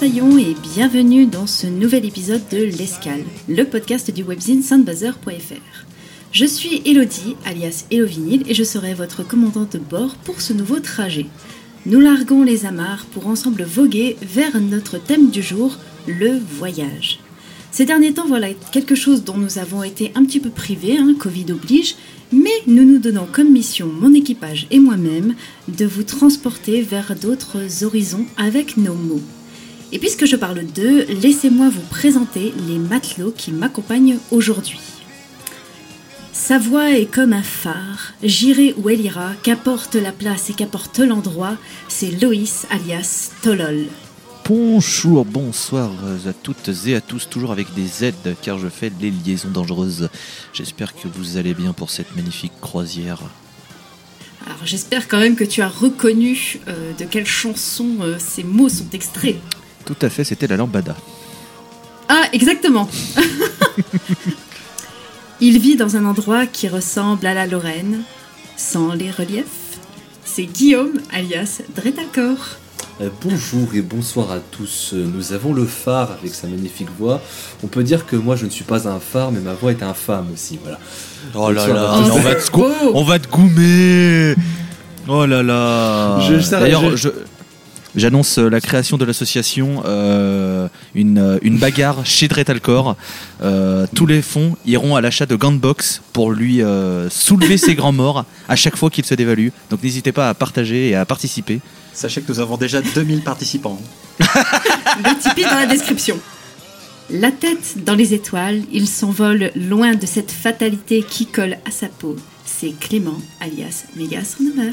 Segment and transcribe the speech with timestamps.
[0.00, 5.86] Moussaillon et bienvenue dans ce nouvel épisode de L'Escale, le podcast du webzine soundbuzzer.fr.
[6.30, 10.78] Je suis Elodie, alias Elovinil, et je serai votre commandante de bord pour ce nouveau
[10.78, 11.26] trajet.
[11.84, 15.76] Nous larguons les amarres pour ensemble voguer vers notre thème du jour,
[16.06, 17.18] le voyage.
[17.72, 21.16] Ces derniers temps, voilà quelque chose dont nous avons été un petit peu privés, hein,
[21.18, 21.96] Covid oblige,
[22.30, 25.34] mais nous nous donnons comme mission, mon équipage et moi-même,
[25.66, 29.22] de vous transporter vers d'autres horizons avec nos mots.
[29.90, 34.80] Et puisque je parle d'eux, laissez-moi vous présenter les matelots qui m'accompagnent aujourd'hui.
[36.32, 40.98] Sa voix est comme un phare, j'irai où elle ira, qu'apporte la place et qu'apporte
[40.98, 41.56] l'endroit,
[41.88, 43.86] c'est Loïs alias Tolol.
[44.46, 45.90] Bonjour, bonsoir
[46.26, 50.08] à toutes et à tous, toujours avec des Z car je fais les liaisons dangereuses.
[50.52, 53.20] J'espère que vous allez bien pour cette magnifique croisière.
[54.46, 58.70] Alors j'espère quand même que tu as reconnu euh, de quelle chanson euh, ces mots
[58.70, 59.36] sont extraits.
[59.88, 60.94] Tout à fait, c'était la lambada.
[62.10, 62.86] Ah, exactement.
[65.40, 68.02] Il vit dans un endroit qui ressemble à la Lorraine,
[68.58, 69.78] sans les reliefs.
[70.26, 72.36] C'est Guillaume, alias Dretalcor.
[73.00, 74.90] Euh, bonjour et bonsoir à tous.
[74.92, 77.22] Euh, Nous avons le phare avec sa magnifique voix.
[77.64, 79.82] On peut dire que moi je ne suis pas un phare, mais ma voix est
[79.82, 80.58] infâme aussi.
[80.62, 80.78] Voilà.
[81.34, 82.92] Oh là là, on va te, Oh.
[82.94, 84.34] on va te goumer
[85.08, 86.18] Oh là là
[86.50, 87.08] D'ailleurs, je- je-
[87.96, 92.96] j'annonce euh, la création de l'association, euh, une, euh, une bagarre chez Dretalcor.
[93.42, 97.92] Euh, tous les fonds iront à l'achat de boxe pour lui euh, soulever ses grands
[97.92, 99.48] morts à chaque fois qu'il se dévalue.
[99.70, 101.60] Donc n'hésitez pas à partager et à participer.
[101.92, 103.80] Sachez que nous avons déjà 2000 participants.
[104.20, 106.18] Le Tipeee dans la description.
[107.10, 111.86] La tête dans les étoiles, il s'envole loin de cette fatalité qui colle à sa
[111.86, 112.16] peau.
[112.44, 114.72] C'est Clément, alias Mégas Renouver.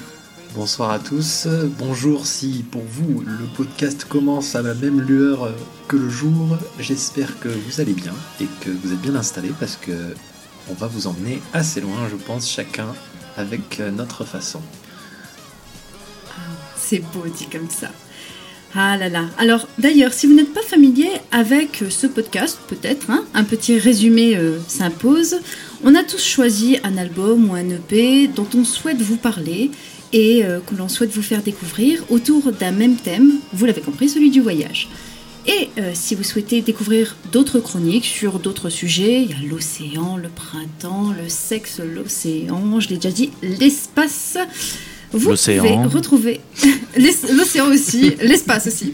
[0.55, 1.49] Bonsoir à tous.
[1.77, 5.53] Bonjour si pour vous le podcast commence à la même lueur
[5.89, 6.57] que le jour.
[6.79, 9.91] J'espère que vous allez bien et que vous êtes bien installés parce que
[10.69, 12.87] on va vous emmener assez loin, je pense, chacun
[13.35, 14.61] avec euh, notre façon.
[16.77, 17.89] C'est beau dit comme ça.
[18.73, 19.25] Ah là là.
[19.37, 23.77] Alors d'ailleurs, si vous n'êtes pas familier avec euh, ce podcast, peut-être, hein, un petit
[23.77, 25.35] résumé euh, s'impose.
[25.83, 29.69] On a tous choisi un album ou un EP dont on souhaite vous parler
[30.13, 34.09] et euh, que l'on souhaite vous faire découvrir autour d'un même thème, vous l'avez compris,
[34.09, 34.89] celui du voyage.
[35.47, 40.17] Et euh, si vous souhaitez découvrir d'autres chroniques sur d'autres sujets, il y a l'océan,
[40.17, 44.37] le printemps, le sexe, l'océan, je l'ai déjà dit, l'espace.
[45.11, 46.41] Vous pouvez retrouver
[46.97, 48.93] l'océan aussi, l'espace aussi.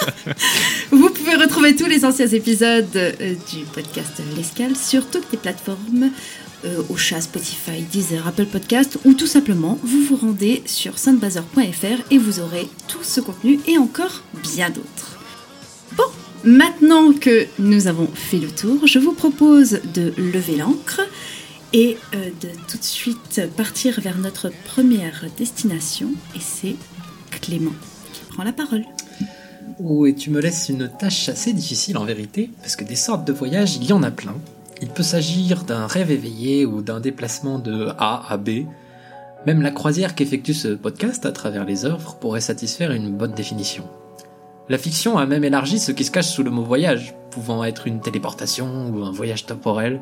[0.90, 6.10] vous pouvez retrouver tous les anciens épisodes euh, du podcast L'Escale sur toutes les plateformes,
[6.64, 12.02] euh, au chat, Spotify, Deezer, Apple Podcast, ou tout simplement vous vous rendez sur soundbazer.fr
[12.10, 15.18] et vous aurez tout ce contenu et encore bien d'autres.
[15.96, 16.04] Bon,
[16.44, 21.00] maintenant que nous avons fait le tour, je vous propose de lever l'ancre
[21.72, 26.76] et euh, de tout de suite partir vers notre première destination, et c'est
[27.40, 27.72] Clément
[28.12, 28.84] qui prend la parole.
[29.82, 33.24] Oh, et tu me laisses une tâche assez difficile en vérité, parce que des sortes
[33.24, 34.36] de voyages, il y en a plein.
[34.82, 38.66] Il peut s'agir d'un rêve éveillé ou d'un déplacement de A à B.
[39.46, 43.84] Même la croisière qu'effectue ce podcast à travers les œuvres pourrait satisfaire une bonne définition.
[44.68, 47.86] La fiction a même élargi ce qui se cache sous le mot voyage, pouvant être
[47.86, 50.00] une téléportation ou un voyage temporel.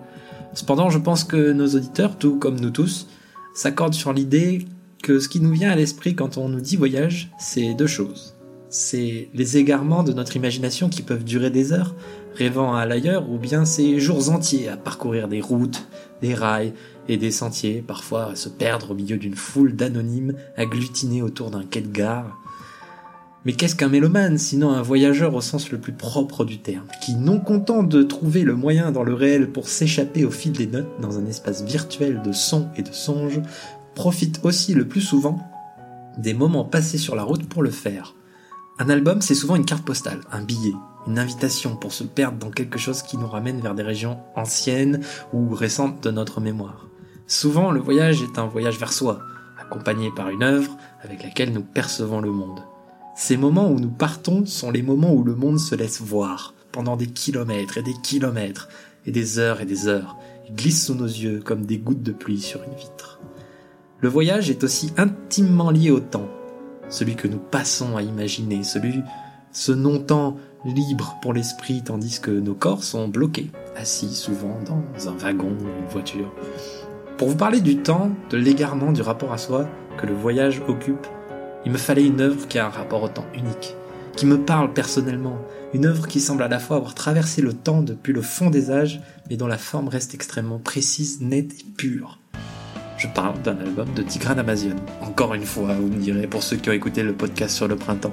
[0.55, 3.07] Cependant, je pense que nos auditeurs, tout comme nous tous,
[3.53, 4.65] s'accordent sur l'idée
[5.03, 8.35] que ce qui nous vient à l'esprit quand on nous dit voyage, c'est deux choses
[8.71, 11.95] c'est les égarements de notre imagination qui peuvent durer des heures,
[12.41, 15.87] rêvant à l'ailleurs, ou bien ces jours entiers à parcourir des routes,
[16.23, 16.73] des rails
[17.07, 21.65] et des sentiers, parfois à se perdre au milieu d'une foule d'anonymes agglutinés autour d'un
[21.65, 22.39] quai de gare.
[23.45, 27.15] Mais qu'est-ce qu'un mélomane, sinon un voyageur au sens le plus propre du terme, qui,
[27.15, 30.99] non content de trouver le moyen dans le réel pour s'échapper au fil des notes
[31.03, 33.43] dans un espace virtuel de sons et de songes,
[33.95, 35.39] profite aussi le plus souvent
[36.17, 38.15] des moments passés sur la route pour le faire.
[38.81, 40.73] Un album, c'est souvent une carte postale, un billet,
[41.07, 45.03] une invitation pour se perdre dans quelque chose qui nous ramène vers des régions anciennes
[45.35, 46.87] ou récentes de notre mémoire.
[47.27, 49.21] Souvent, le voyage est un voyage vers soi,
[49.59, 52.61] à accompagnés par une œuvre avec laquelle nous percevons le monde.
[53.15, 56.97] Ces moments où nous partons sont les moments où le monde se laisse voir, pendant
[56.97, 58.71] des kilomètres et des kilomètres,
[59.05, 60.17] et des heures et des heures,
[60.49, 63.21] il glisse sous nos yeux comme des gouttes de pluie sur une vitre.
[63.99, 66.31] Le voyage est aussi intimement lié au temps,
[66.91, 69.03] celui que nous passons à imaginer, celui,
[69.53, 75.17] ce non-temps libre pour l'esprit tandis que nos corps sont bloqués, assis souvent dans un
[75.17, 76.33] wagon ou une voiture.
[77.17, 81.07] Pour vous parler du temps, de l'égarement du rapport à soi que le voyage occupe,
[81.65, 83.77] il me fallait une œuvre qui a un rapport au temps unique,
[84.17, 85.39] qui me parle personnellement,
[85.75, 88.71] une œuvre qui semble à la fois avoir traversé le temps depuis le fond des
[88.71, 92.19] âges, mais dont la forme reste extrêmement précise, nette et pure.
[93.01, 94.77] Je parle d'un album de Tigran Amazian.
[95.01, 97.75] Encore une fois, vous me direz, pour ceux qui ont écouté le podcast sur le
[97.75, 98.13] printemps.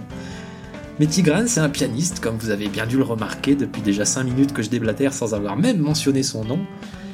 [0.98, 4.24] Mais Tigran, c'est un pianiste, comme vous avez bien dû le remarquer depuis déjà 5
[4.24, 6.60] minutes que je déblatère sans avoir même mentionné son nom.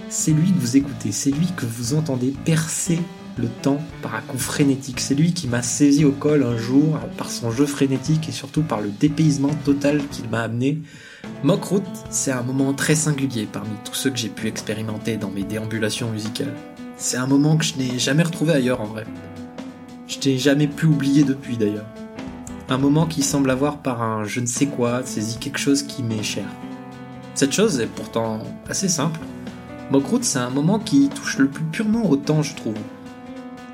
[0.07, 2.99] C'est lui que vous écoutez, c'est lui que vous entendez percer
[3.37, 4.99] le temps par un coup frénétique.
[4.99, 8.61] C'est lui qui m'a saisi au col un jour par son jeu frénétique et surtout
[8.61, 10.77] par le dépaysement total qu'il m'a amené.
[11.41, 11.81] Mockroot,
[12.11, 16.11] c'est un moment très singulier parmi tous ceux que j'ai pu expérimenter dans mes déambulations
[16.11, 16.53] musicales.
[16.95, 19.05] C'est un moment que je n'ai jamais retrouvé ailleurs en vrai.
[20.07, 21.87] Je n'ai jamais pu oublier depuis d'ailleurs.
[22.69, 26.03] Un moment qui semble avoir par un je ne sais quoi saisi quelque chose qui
[26.03, 26.45] m'est cher.
[27.33, 29.19] Cette chose est pourtant assez simple.
[29.91, 32.77] Mockroot, c'est un moment qui touche le plus purement au temps, je trouve.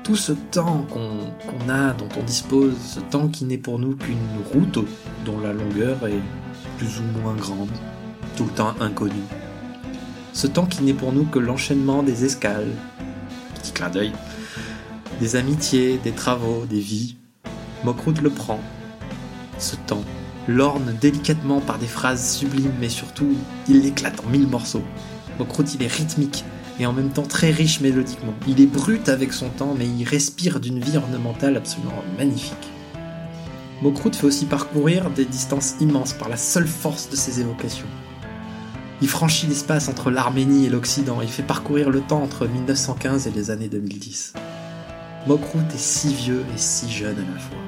[0.02, 4.16] Tout ce temps qu'on a, dont on dispose, ce temps qui n'est pour nous qu'une
[4.52, 4.78] route
[5.24, 6.22] dont la longueur est
[6.78, 7.70] plus ou moins grande,
[8.36, 9.20] tout le temps inconnu.
[10.32, 12.72] Ce temps qui n'est pour nous que l'enchaînement des escales,
[13.60, 14.12] petit clin d'œil,
[15.20, 17.16] des amitiés, des travaux, des vies.
[17.84, 18.60] Mockroot le prend.
[19.58, 20.04] Ce temps
[20.48, 23.36] l'orne délicatement par des phrases sublimes, mais surtout,
[23.68, 24.82] il l'éclate en mille morceaux.
[25.38, 26.44] Mockroot, il est rythmique
[26.78, 28.34] et en même temps très riche mélodiquement.
[28.48, 32.70] Il est brut avec son temps, mais il respire d'une vie ornementale absolument magnifique.
[33.82, 37.86] Mockroot fait aussi parcourir des distances immenses par la seule force de ses évocations.
[39.02, 43.30] Il franchit l'espace entre l'Arménie et l'Occident, il fait parcourir le temps entre 1915 et
[43.30, 44.34] les années 2010.
[45.26, 47.58] Mockroot est si vieux et si jeune à la fois.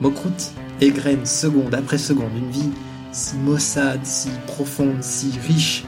[0.00, 2.70] Mockroot égrène seconde après seconde une vie
[3.12, 5.84] si maussade, si profonde, si riche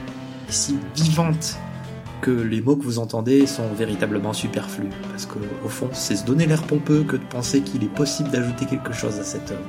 [0.49, 1.57] et si vivante
[2.21, 4.89] que les mots que vous entendez sont véritablement superflus.
[5.11, 8.29] Parce que, au fond, c'est se donner l'air pompeux que de penser qu'il est possible
[8.29, 9.61] d'ajouter quelque chose à cette œuvre.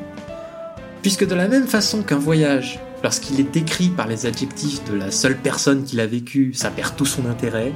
[1.03, 5.11] Puisque de la même façon qu'un voyage, lorsqu'il est décrit par les adjectifs de la
[5.11, 7.73] seule personne qui l'a vécu, ça perd tout son intérêt,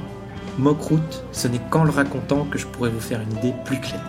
[0.57, 4.05] Mockroot, ce n'est qu'en le racontant que je pourrais vous faire une idée plus claire.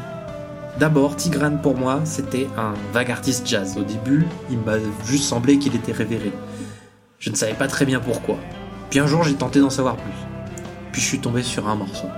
[0.79, 3.77] D'abord, Tigran pour moi, c'était un vague artiste jazz.
[3.79, 4.77] Au début, il m'a
[5.07, 6.31] juste semblé qu'il était révéré.
[7.19, 8.37] Je ne savais pas très bien pourquoi.
[8.91, 10.13] Puis un jour, j'ai tenté d'en savoir plus.
[10.93, 12.09] Puis je suis tombé sur un morceau.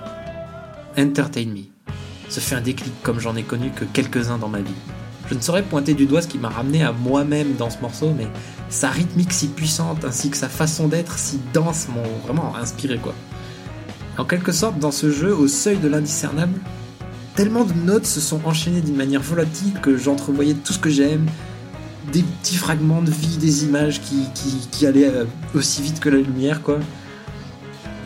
[0.99, 1.63] Entertain Me.
[2.29, 4.75] Ce fait un déclic comme j'en ai connu que quelques-uns dans ma vie.
[5.29, 8.15] Je ne saurais pointer du doigt ce qui m'a ramené à moi-même dans ce morceau,
[8.17, 8.27] mais
[8.71, 13.15] sa rythmique si puissante ainsi que sa façon d'être si dense m'ont vraiment inspiré quoi.
[14.19, 16.59] En quelque sorte, dans ce jeu, au seuil de l'indiscernable,
[17.37, 21.27] tellement de notes se sont enchaînées d'une manière volatile que j'entrevoyais tout ce que j'aime,
[22.13, 25.25] des petits fragments de vie, des images qui, allaient euh,
[25.55, 26.81] aussi vite que la lumière, quoi.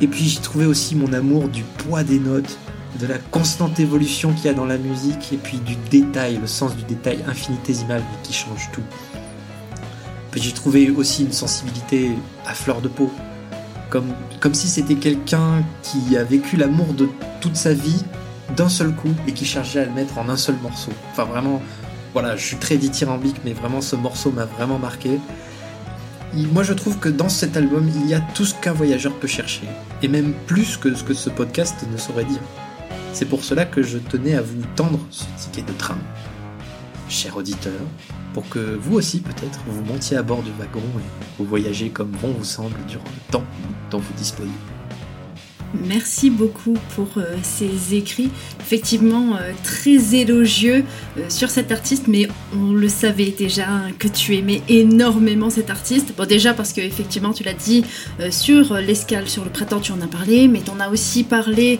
[0.02, 2.58] Et puis j'y trouvais aussi mon amour du poids des notes,
[3.00, 6.46] de la constante évolution qu'il y a dans la musique, et puis du détail, le
[6.46, 8.82] sens du détail infinitésimal qui change tout.
[10.34, 12.10] J'y trouvais aussi une sensibilité
[12.46, 13.10] à fleur de peau,
[13.90, 17.08] comme, comme si c'était quelqu'un qui a vécu l'amour de
[17.40, 18.02] toute sa vie
[18.56, 20.92] d'un seul coup et qui cherchait à le mettre en un seul morceau.
[21.10, 21.62] Enfin vraiment,
[22.12, 25.18] voilà, je suis très dithyrambique, mais vraiment ce morceau m'a vraiment marqué.
[26.34, 29.28] Moi je trouve que dans cet album, il y a tout ce qu'un voyageur peut
[29.28, 29.68] chercher,
[30.02, 32.40] et même plus que ce que ce podcast ne saurait dire.
[33.12, 35.98] C'est pour cela que je tenais à vous tendre ce ticket de train,
[37.10, 37.80] cher auditeur,
[38.32, 42.10] pour que vous aussi peut-être vous montiez à bord du wagon et vous voyagez comme
[42.22, 43.44] bon vous semble durant le temps
[43.90, 44.48] dont vous disposez.
[45.74, 50.84] Merci beaucoup pour euh, ces écrits, effectivement euh, très élogieux
[51.16, 53.66] euh, sur cet artiste, mais on le savait déjà
[53.98, 56.12] que tu aimais énormément cet artiste.
[56.16, 57.84] Bon, déjà parce que effectivement, tu l'as dit
[58.30, 61.78] sur l'escale, sur le printemps, tu en as parlé, mais tu en as aussi parlé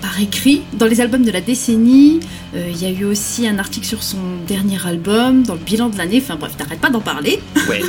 [0.00, 2.20] par écrit dans les albums de la décennie.
[2.54, 5.98] Il y a eu aussi un article sur son dernier album, dans le bilan de
[5.98, 6.20] l'année.
[6.22, 7.40] Enfin bref, t'arrêtes pas d'en parler.
[7.68, 7.80] Ouais,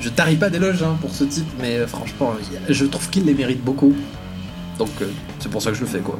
[0.00, 2.34] je, tarie pas d'éloges hein, pour ce type, mais franchement,
[2.68, 3.94] je trouve qu'il les mérite beaucoup.
[4.78, 5.06] Donc euh,
[5.38, 6.18] c'est pour ça que je le fais quoi.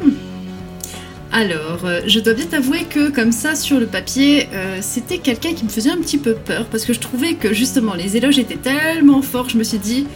[1.35, 5.54] Alors, euh, je dois bien t'avouer que comme ça, sur le papier, euh, c'était quelqu'un
[5.54, 8.38] qui me faisait un petit peu peur parce que je trouvais que justement les éloges
[8.38, 10.06] étaient tellement forts, je me suis dit,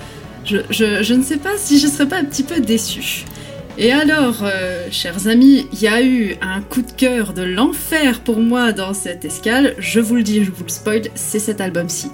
[0.45, 3.25] je, ne sais pas si je serais pas un petit peu déçue.
[3.79, 4.45] Et alors,
[4.91, 8.95] chers amis, il y a eu un coup de cœur de l'enfer pour moi dans
[8.95, 9.75] cette escale.
[9.79, 12.11] Je vous le dis, je vous le spoil, c'est cet album-ci.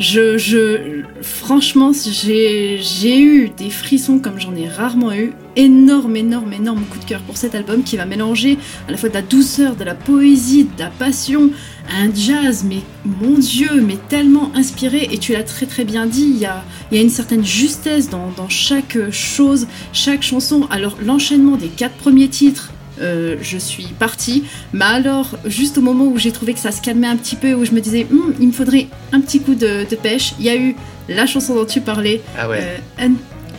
[0.00, 5.34] Je, je, franchement, j'ai eu des frissons comme j'en ai rarement eu.
[5.56, 8.58] Énorme, énorme, énorme coup de cœur pour cet album qui va mélanger
[8.88, 11.50] à la fois de la douceur, de la poésie, de la passion,
[11.90, 15.08] un jazz, mais mon Dieu, mais tellement inspiré.
[15.12, 17.44] Et tu l'as très très bien dit, il y a, il y a une certaine
[17.44, 20.66] justesse dans, dans chaque chose, chaque chanson.
[20.70, 24.44] Alors l'enchaînement des quatre premiers titres, euh, je suis partie.
[24.72, 27.54] Mais alors, juste au moment où j'ai trouvé que ça se calmait un petit peu,
[27.54, 30.44] où je me disais, Hum, il me faudrait un petit coup de, de pêche, il
[30.46, 30.74] y a eu
[31.08, 32.80] la chanson dont tu parlais, Ah ouais.
[33.00, 33.08] euh,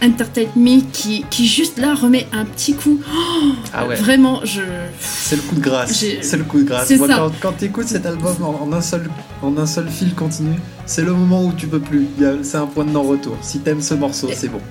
[0.03, 2.99] Entertain Me, qui, qui juste là remet un petit coup.
[3.07, 3.95] Oh, Ah ouais.
[3.95, 4.61] Vraiment, je.
[4.99, 6.03] C'est le coup de grâce.
[6.21, 6.87] C'est le coup de grâce.
[6.87, 7.15] C'est Moi, ça.
[7.17, 9.09] quand, quand t'écoutes cet album en, en un seul,
[9.41, 12.07] en un seul fil continu, c'est le moment où tu peux plus.
[12.17, 13.37] Il y a- C'est un point de non-retour.
[13.41, 14.61] Si t'aimes ce morceau, c'est bon.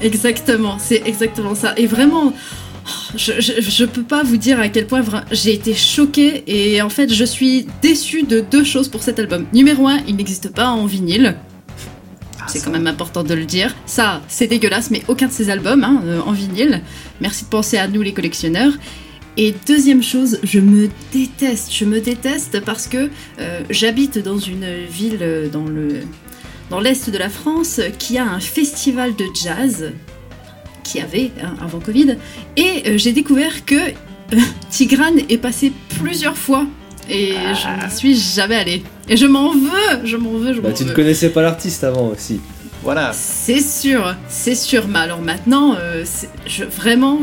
[0.00, 1.74] Exactement, c'est exactement ça.
[1.76, 2.32] Et vraiment,
[3.16, 6.88] je, je, je peux pas vous dire à quel point j'ai été choquée et en
[6.88, 9.44] fait je suis déçue de deux choses pour cet album.
[9.52, 11.36] Numéro un, il n'existe pas en vinyle.
[12.46, 13.74] C'est quand même important de le dire.
[13.86, 16.82] Ça, c'est dégueulasse, mais aucun de ces albums hein, euh, en vinyle.
[17.20, 18.72] Merci de penser à nous les collectionneurs.
[19.36, 21.72] Et deuxième chose, je me déteste.
[21.72, 26.00] Je me déteste parce que euh, j'habite dans une ville euh, dans le
[26.70, 29.92] dans l'est de la France qui a un festival de jazz
[30.84, 32.16] qui avait hein, avant Covid.
[32.56, 33.92] Et j'ai découvert que
[34.70, 36.66] Tigrane est passé plusieurs fois.
[37.10, 38.82] Et je n'y suis jamais allée.
[39.08, 41.82] Et je m'en veux, je m'en veux, je Bah, m'en tu ne connaissais pas l'artiste
[41.84, 42.40] avant aussi.
[42.82, 43.12] Voilà.
[43.12, 44.86] C'est sûr, c'est sûr.
[44.88, 46.04] Mais alors maintenant, euh,
[46.46, 47.20] je, vraiment,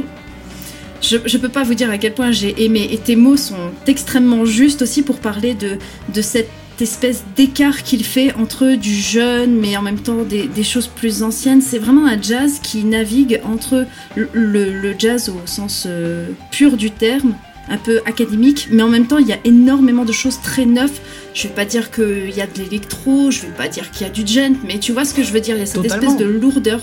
[1.01, 2.87] je, je peux pas vous dire à quel point j'ai aimé.
[2.91, 5.77] Et tes mots sont extrêmement justes aussi pour parler de,
[6.13, 10.63] de cette espèce d'écart qu'il fait entre du jeune, mais en même temps des, des
[10.63, 11.61] choses plus anciennes.
[11.61, 16.77] C'est vraiment un jazz qui navigue entre le, le- le jazz au sens euh, pur
[16.77, 17.33] du terme,
[17.69, 20.99] un peu académique, mais en même temps il y a énormément de choses très neuves.
[21.33, 24.09] Je vais pas dire qu'il y a de l'électro, je vais pas dire qu'il y
[24.09, 25.81] a du gent, mais tu vois ce que je veux dire, il y a cette
[25.81, 26.11] Totalement.
[26.11, 26.79] espèce de lourdeur.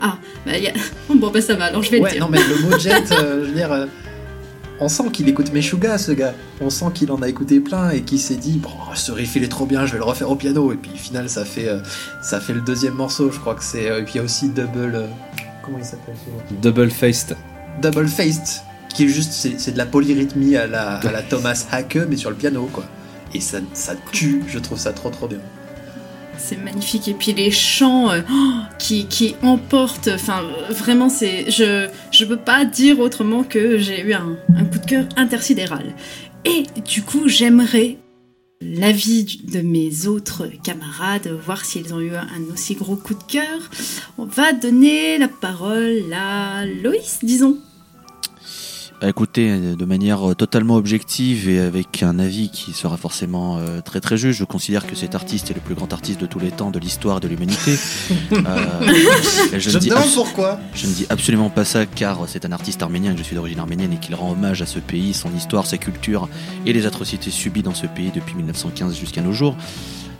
[0.00, 0.72] Ah, bah y a...
[1.14, 2.20] bon bah ça va, alors je vais le dire.
[2.20, 3.86] non, mais le mot jet, euh, je veux dire, euh,
[4.80, 6.34] on sent qu'il écoute Meshuga, ce gars.
[6.60, 9.44] On sent qu'il en a écouté plein et qu'il s'est dit, bon, ce riff il
[9.44, 10.72] est trop bien, je vais le refaire au piano.
[10.72, 11.78] Et puis, au final, ça fait, euh,
[12.22, 13.84] ça fait le deuxième morceau, je crois que c'est.
[13.84, 14.94] et puis, il y a aussi Double.
[14.96, 15.06] euh,
[15.62, 17.36] comment il s'appelle ce mot Double Faced.
[17.80, 18.62] Double Faced,
[18.94, 22.16] qui est juste, c'est c'est de la polyrythmie à la, à la Thomas Hacke, mais
[22.16, 22.84] sur le piano, quoi.
[23.34, 25.40] Et ça, ça tue, je trouve ça trop trop bien.
[26.38, 27.08] C'est magnifique.
[27.08, 30.08] Et puis les chants euh, oh, qui, qui emportent.
[30.14, 31.50] Enfin, vraiment, c'est.
[31.50, 35.94] Je je peux pas dire autrement que j'ai eu un, un coup de cœur intersidéral.
[36.44, 37.98] Et du coup, j'aimerais
[38.60, 43.70] l'avis de mes autres camarades, voir s'ils ont eu un aussi gros coup de cœur.
[44.18, 47.58] On va donner la parole à Loïs, disons.
[49.00, 53.80] Bah, écoutez, de manière euh, totalement objective et avec un avis qui sera forcément euh,
[53.80, 56.38] très très juste, je considère que cet artiste est le plus grand artiste de tous
[56.38, 57.76] les temps de l'histoire de l'humanité.
[58.32, 58.92] Euh,
[59.52, 60.58] je, Je ne dis demande pourquoi.
[60.74, 63.58] je ne dis absolument pas ça car c'est un artiste arménien, que je suis d'origine
[63.58, 66.28] arménienne et qu'il rend hommage à ce pays, son histoire, sa culture
[66.66, 69.56] et les atrocités subies dans ce pays depuis 1915 jusqu'à nos jours.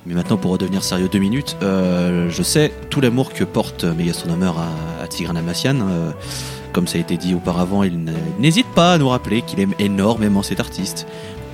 [0.07, 4.05] Mais maintenant, pour redevenir sérieux deux minutes, euh, je sais tout l'amour que porte mes
[4.05, 5.77] gastronomeurs à, à Tigran Amassian.
[5.81, 6.11] euh,
[6.75, 8.05] comme ça a été dit auparavant, il
[8.41, 11.07] n'hésite pas à nous rappeler qu'il aime énormément cet artiste.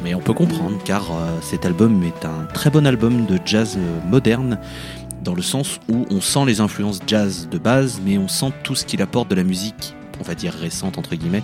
[0.02, 3.76] Mais on peut comprendre car euh, cet album est un très bon album de jazz
[3.76, 4.58] euh, moderne
[5.22, 8.74] dans le sens où on sent les influences jazz de base, mais on sent tout
[8.74, 11.42] ce qu'il apporte de la musique, on va dire récente entre guillemets,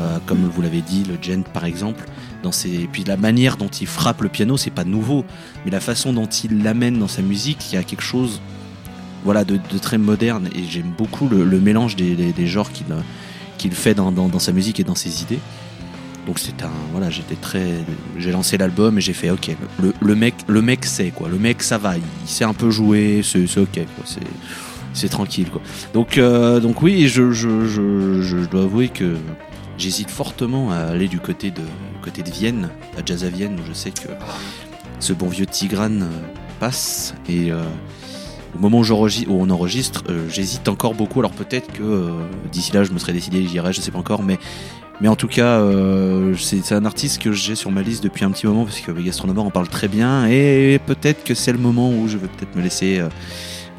[0.00, 2.04] euh, comme vous l'avez dit, le gent par exemple.
[2.44, 2.72] Dans ses...
[2.72, 5.24] Et puis la manière dont il frappe le piano, c'est pas nouveau,
[5.64, 8.40] mais la façon dont il l'amène dans sa musique, il y a quelque chose
[9.24, 14.38] voilà, de, très moderne et j'aime beaucoup le, mélange des, genres qu'il euh, fait dans,
[14.38, 15.40] sa musique et dans ses idées.
[16.26, 17.76] Donc c'est un voilà, j'étais très
[18.18, 21.62] j'ai lancé l'album et j'ai fait OK, le, mec le mec sait quoi, le mec
[21.62, 23.80] ça va, il, sait un peu jouer, c'est OK
[24.92, 25.62] c'est tranquille quoi.
[25.94, 29.16] Donc euh, donc oui, je, dois avouer que
[29.78, 31.62] j'hésite fortement à aller du côté de
[32.02, 34.08] côté de Vienne, à Jazz à Vienne où je sais que
[35.00, 36.10] ce bon vieux Tigran euh,
[36.60, 37.50] passe et
[38.54, 41.20] au moment où, on enregistre, euh, j'hésite encore beaucoup.
[41.20, 42.10] Alors peut-être que euh,
[42.50, 44.38] d'ici là, je me serais décidé, j'irai, je sais pas encore, mais
[45.06, 48.46] en tout cas, euh, c'est un artiste que j'ai sur ma liste depuis un petit
[48.46, 52.08] moment parce que Gastronomeur en parle très bien et peut-être que c'est le moment où
[52.08, 53.00] je vais peut-être me laisser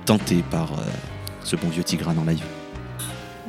[0.06, 0.70] tenter par
[1.44, 2.44] ce bon vieux Tigran en live.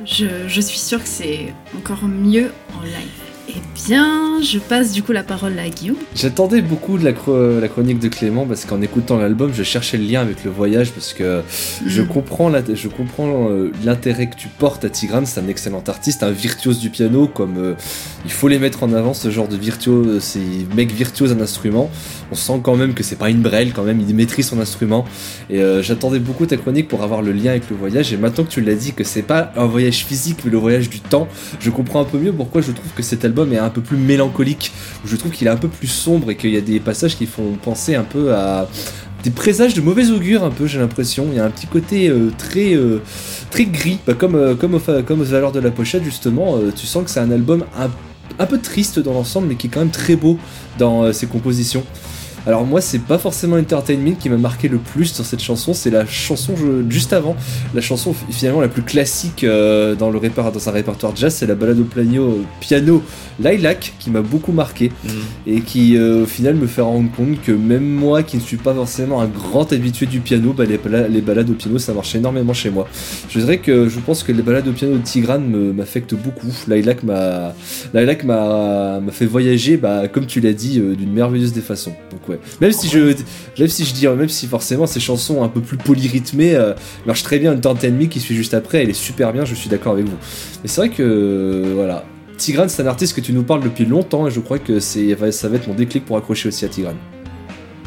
[0.05, 3.30] Je, je suis sûre que c'est encore mieux en live.
[3.49, 3.53] Eh
[3.87, 5.97] bien, je passe du coup la parole à Guillaume.
[6.15, 9.97] J'attendais beaucoup de la, chro- la chronique de Clément parce qu'en écoutant l'album, je cherchais
[9.97, 11.41] le lien avec le voyage parce que
[11.85, 12.07] je Mm.
[12.07, 15.23] comprends la- je comprends euh, l'intérêt que tu portes à Tigran.
[15.25, 17.27] C'est un excellent artiste, un virtuose du piano.
[17.27, 17.73] Comme euh,
[18.23, 20.39] il faut les mettre en avant, ce genre de virtuose, ces
[20.75, 21.89] mecs virtuoses d'un instrument.
[22.31, 25.03] On sent quand même que c'est pas une brêle, quand même, il maîtrise son instrument.
[25.49, 28.13] Et euh, j'attendais beaucoup ta chronique pour avoir le lien avec le voyage.
[28.13, 30.89] Et maintenant que tu l'as dit que c'est pas un voyage physique, mais le voyage
[30.89, 31.27] du temps,
[31.59, 33.97] je comprends un peu mieux pourquoi je trouve que cet album est un peu plus
[33.97, 34.71] mélancolique.
[35.05, 37.25] Je trouve qu'il est un peu plus sombre et qu'il y a des passages qui
[37.25, 38.67] font penser un peu à
[39.23, 41.27] des présages de mauvais augure un peu j'ai l'impression.
[41.31, 43.01] Il y a un petit côté euh, très euh,
[43.49, 46.57] très gris Bah, comme euh, aux, comme aux valeurs de la pochette justement.
[46.75, 47.89] Tu sens que c'est un album un,
[48.39, 50.37] un peu triste dans l'ensemble mais qui est quand même très beau
[50.79, 51.83] dans ses compositions
[52.47, 55.89] alors moi c'est pas forcément Entertainment qui m'a marqué le plus sur cette chanson c'est
[55.89, 56.53] la chanson
[56.89, 57.35] juste avant
[57.73, 61.33] la chanson fi- finalement la plus classique euh, dans le répar- dans un répertoire jazz
[61.35, 63.01] c'est la balade au piano piano
[63.39, 64.91] Lilac qui m'a beaucoup marqué
[65.47, 68.57] et qui euh, au final me fait rendre compte que même moi qui ne suis
[68.57, 70.79] pas forcément un grand habitué du piano, bah, les,
[71.09, 72.87] les balades au piano ça marche énormément chez moi.
[73.29, 76.47] Je dirais que je pense que les balades au piano de Tigran me- m'affectent beaucoup.
[76.67, 77.53] Lilac m'a
[79.11, 81.93] fait voyager bah, comme tu l'as dit euh, d'une merveilleuse des façons.
[82.11, 82.30] Donc
[82.61, 86.73] Même si je dis même si forcément ces chansons un peu plus polyrythmées euh,
[87.05, 89.69] marchent très bien Dante Enemy qui suit juste après, elle est super bien, je suis
[89.69, 90.17] d'accord avec vous.
[90.63, 92.05] Mais c'est vrai que euh, voilà,
[92.37, 94.99] Tigran, c'est un artiste que tu nous parles depuis longtemps et je crois que ça
[95.15, 96.93] va être mon déclic pour accrocher aussi à Tigran.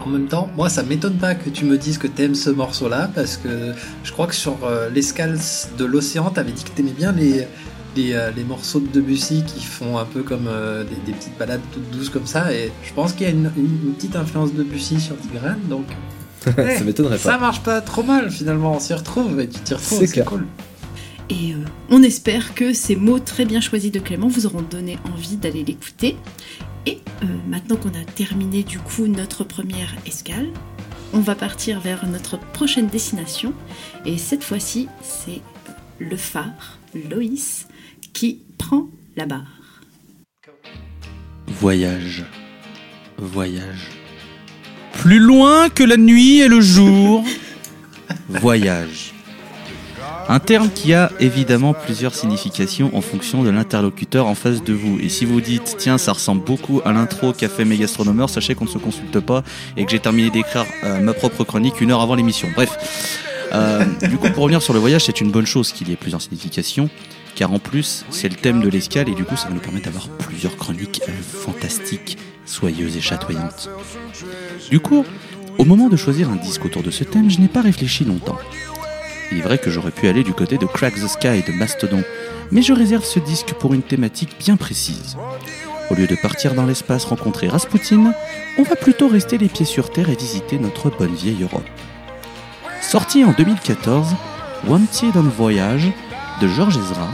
[0.04, 3.10] En même temps, moi ça m'étonne pas que tu me dises que t'aimes ce morceau-là
[3.14, 3.72] parce que
[4.02, 5.38] je crois que sur euh, l'escale
[5.78, 7.46] de l'océan, t'avais dit que t'aimais bien les,
[7.96, 11.36] les, euh, les morceaux de Debussy qui font un peu comme euh, des, des petites
[11.38, 14.16] balades toutes douces comme ça et je pense qu'il y a une, une- une petite
[14.16, 15.86] influence de Debussy sur Tigran donc
[16.58, 17.38] ouais, ça m'étonnerait ça pas.
[17.38, 20.46] marche pas trop mal finalement, on s'y retrouve et tu t'y retrouves, C'est cool.
[21.30, 21.56] Et euh,
[21.90, 25.64] on espère que ces mots très bien choisis de Clément vous auront donné envie d'aller
[25.64, 26.16] l'écouter.
[26.84, 30.48] Et euh, maintenant qu'on a terminé du coup notre première escale,
[31.14, 33.54] on va partir vers notre prochaine destination.
[34.04, 35.40] Et cette fois-ci, c'est
[35.98, 36.78] le phare,
[37.10, 37.68] Loïs,
[38.14, 39.42] qui prend la barre.
[41.46, 42.24] Voyage.
[43.18, 43.90] Voyage.
[44.94, 47.22] Plus loin que la nuit et le jour.
[48.28, 49.12] Voyage.
[50.28, 54.98] Un terme qui a évidemment plusieurs significations en fonction de l'interlocuteur en face de vous.
[55.00, 58.64] Et si vous dites, tiens, ça ressemble beaucoup à l'intro qu'a fait Megastronomer, sachez qu'on
[58.64, 59.44] ne se consulte pas
[59.76, 62.48] et que j'ai terminé d'écrire euh, ma propre chronique une heure avant l'émission.
[62.54, 63.20] Bref.
[63.52, 65.96] Euh, du coup, pour revenir sur le voyage, c'est une bonne chose qu'il y ait
[65.96, 66.88] plusieurs significations,
[67.34, 70.08] car en plus, c'est le thème de l'escale et du coup, ça nous permettre d'avoir
[70.08, 73.68] plusieurs chroniques euh, fantastiques, soyeuses et chatoyantes.
[74.70, 75.04] Du coup,
[75.58, 78.38] au moment de choisir un disque autour de ce thème, je n'ai pas réfléchi longtemps.
[79.32, 82.02] Il est vrai que j'aurais pu aller du côté de Crack the Sky de Mastodon,
[82.50, 85.16] mais je réserve ce disque pour une thématique bien précise.
[85.90, 88.14] Au lieu de partir dans l'espace rencontrer Rasputin,
[88.58, 91.68] on va plutôt rester les pieds sur terre et visiter notre bonne vieille Europe.
[92.80, 94.14] Sorti en 2014,
[94.66, 95.90] Wanted on Voyage
[96.40, 97.08] de George Ezra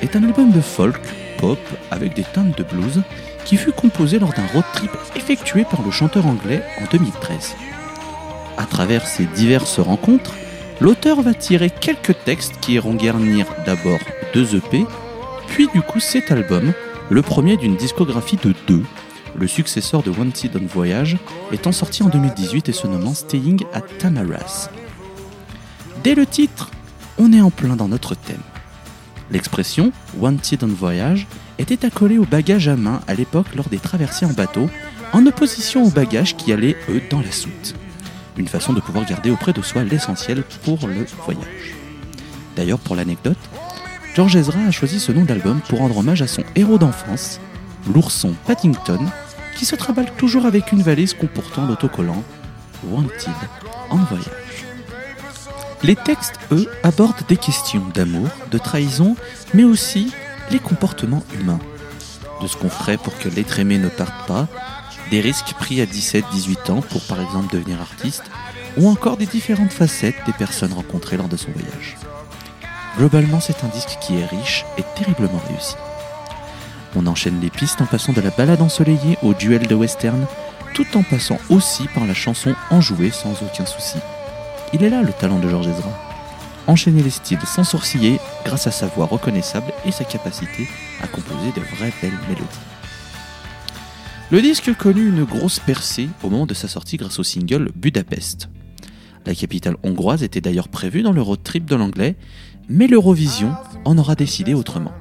[0.00, 1.00] est un album de folk,
[1.38, 1.58] pop
[1.90, 3.02] avec des teintes de blues
[3.44, 7.56] qui fut composé lors d'un road trip effectué par le chanteur anglais en 2013.
[8.56, 10.34] À travers ces diverses rencontres,
[10.80, 14.00] l'auteur va tirer quelques textes qui iront garnir d'abord
[14.34, 14.86] deux EP,
[15.48, 16.72] puis du coup cet album,
[17.10, 18.84] le premier d'une discographie de deux,
[19.36, 21.16] le successeur de Wanted on Voyage,
[21.52, 24.68] étant sorti en 2018 et se nommant Staying at Tamaras.
[26.04, 26.70] Dès le titre,
[27.18, 28.40] on est en plein dans notre thème.
[29.32, 31.26] L'expression Wanted on Voyage
[31.58, 34.68] était accolée aux bagages à main à l'époque lors des traversées en bateau,
[35.14, 37.74] en opposition aux bagages qui allaient, eux, dans la soute.
[38.36, 41.74] Une façon de pouvoir garder auprès de soi l'essentiel pour le voyage.
[42.56, 43.38] D'ailleurs, pour l'anecdote,
[44.14, 47.40] George Ezra a choisi ce nom d'album pour rendre hommage à son héros d'enfance,
[47.92, 49.00] l'ourson Paddington,
[49.56, 52.22] qui se traballe toujours avec une valise comportant l'autocollant
[52.84, 53.32] Wanted
[53.88, 54.41] en voyage.
[55.84, 59.16] Les textes, eux, abordent des questions d'amour, de trahison,
[59.52, 60.12] mais aussi
[60.50, 61.58] les comportements humains.
[62.40, 64.46] De ce qu'on ferait pour que l'être aimé ne parte pas,
[65.10, 68.22] des risques pris à 17-18 ans pour par exemple devenir artiste,
[68.76, 71.96] ou encore des différentes facettes des personnes rencontrées lors de son voyage.
[72.96, 75.74] Globalement, c'est un disque qui est riche et terriblement réussi.
[76.94, 80.26] On enchaîne les pistes en passant de la balade ensoleillée au duel de western,
[80.74, 83.98] tout en passant aussi par la chanson enjouée sans aucun souci.
[84.74, 85.90] Il est là le talent de George Ezra.
[86.66, 90.66] Enchaîner les styles sans sourciller grâce à sa voix reconnaissable et sa capacité
[91.02, 92.46] à composer de vraies belles mélodies.
[94.30, 98.48] Le disque connut une grosse percée au moment de sa sortie grâce au single Budapest.
[99.26, 102.16] La capitale hongroise était d'ailleurs prévue dans le road trip de l'anglais,
[102.68, 103.54] mais l'Eurovision
[103.84, 104.92] en aura décidé autrement.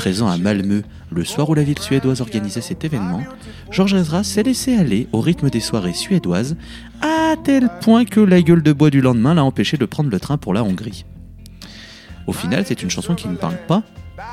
[0.00, 0.80] Présent à Malmö,
[1.12, 3.22] le soir où la ville suédoise organisait cet événement,
[3.70, 6.56] Georges Ezra s'est laissé aller au rythme des soirées suédoises,
[7.02, 10.18] à tel point que la gueule de bois du lendemain l'a empêché de prendre le
[10.18, 11.04] train pour la Hongrie.
[12.26, 13.82] Au final, c'est une chanson qui ne parle pas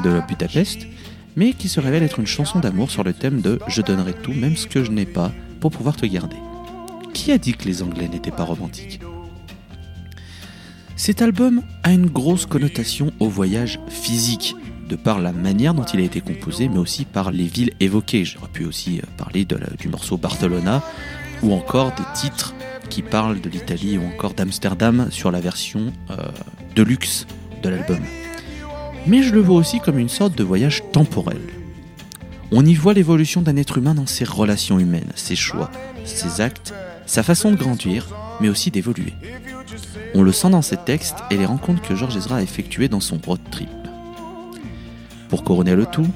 [0.05, 0.87] de Budapest,
[1.35, 4.31] mais qui se révèle être une chanson d'amour sur le thème de Je donnerai tout,
[4.31, 6.37] même ce que je n'ai pas, pour pouvoir te garder.
[7.13, 9.01] Qui a dit que les Anglais n'étaient pas romantiques?
[10.95, 14.55] Cet album a une grosse connotation au voyage physique,
[14.87, 18.25] de par la manière dont il a été composé, mais aussi par les villes évoquées.
[18.25, 19.45] J'aurais pu aussi euh, parler
[19.79, 20.81] du morceau Barcelona,
[21.43, 22.53] ou encore des titres
[22.89, 26.15] qui parlent de l'Italie, ou encore d'Amsterdam sur la version euh,
[26.75, 27.27] de luxe
[27.63, 27.99] de l'album.
[29.05, 31.39] Mais je le vois aussi comme une sorte de voyage temporel.
[32.51, 35.69] On y voit l'évolution d'un être humain dans ses relations humaines, ses choix,
[36.05, 36.73] ses actes,
[37.05, 38.07] sa façon de grandir,
[38.39, 39.13] mais aussi d'évoluer.
[40.13, 43.01] On le sent dans ses textes et les rencontres que Georges Ezra a effectuées dans
[43.01, 43.69] son road trip.
[45.29, 46.07] Pour couronner le tout,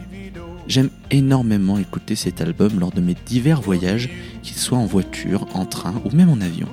[0.68, 4.10] j'aime énormément écouter cet album lors de mes divers voyages,
[4.42, 6.68] qu'ils soient en voiture, en train ou même en avion.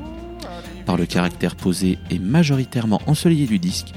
[0.86, 3.92] Par le caractère posé et majoritairement ensoleillé du disque,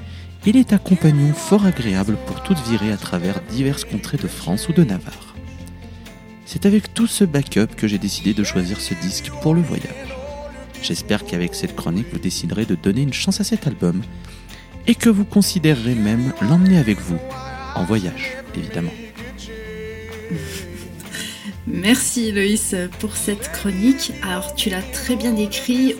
[0.45, 4.67] il est un compagnon fort agréable pour toute virée à travers diverses contrées de France
[4.69, 5.35] ou de Navarre.
[6.45, 10.15] C'est avec tout ce backup que j'ai décidé de choisir ce disque pour le voyage.
[10.81, 14.01] J'espère qu'avec cette chronique, vous déciderez de donner une chance à cet album
[14.87, 17.19] et que vous considérerez même l'emmener avec vous,
[17.75, 18.91] en voyage, évidemment.
[21.67, 24.11] Merci Loïs pour cette chronique.
[24.23, 25.95] Alors tu l'as très bien décrit,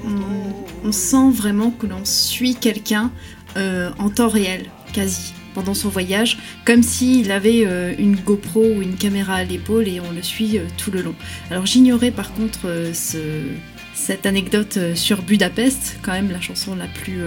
[0.83, 3.11] on, sent vraiment que l'on suit quelqu'un
[3.57, 8.81] euh, en temps réel, quasi, pendant son voyage, comme s'il avait euh, une GoPro ou
[8.81, 11.15] une caméra à l'épaule et on le suit euh, tout le long.
[11.51, 13.47] Alors j'ignorais par contre ce-
[13.93, 17.19] cette anecdote sur Budapest, quand même la chanson la plus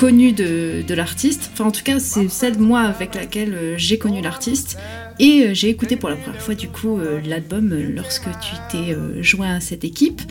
[0.00, 1.50] connue de, de l'artiste.
[1.52, 4.78] Enfin en tout cas c'est celle moi avec laquelle euh, j'ai connu l'artiste.
[5.18, 8.96] Et euh, j'ai écouté pour la première fois du coup euh, l'album lorsque tu t'es
[9.22, 10.22] joint à cette équipe.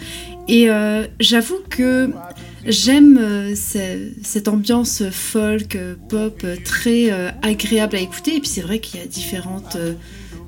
[0.47, 0.67] Et
[1.19, 2.09] j'avoue que
[2.65, 3.19] j'aime
[3.55, 5.77] ce- cette ambiance folk,
[6.09, 7.11] pop, très
[7.43, 8.37] agréable à écouter.
[8.37, 9.77] Et puis c'est vrai qu'il y a différentes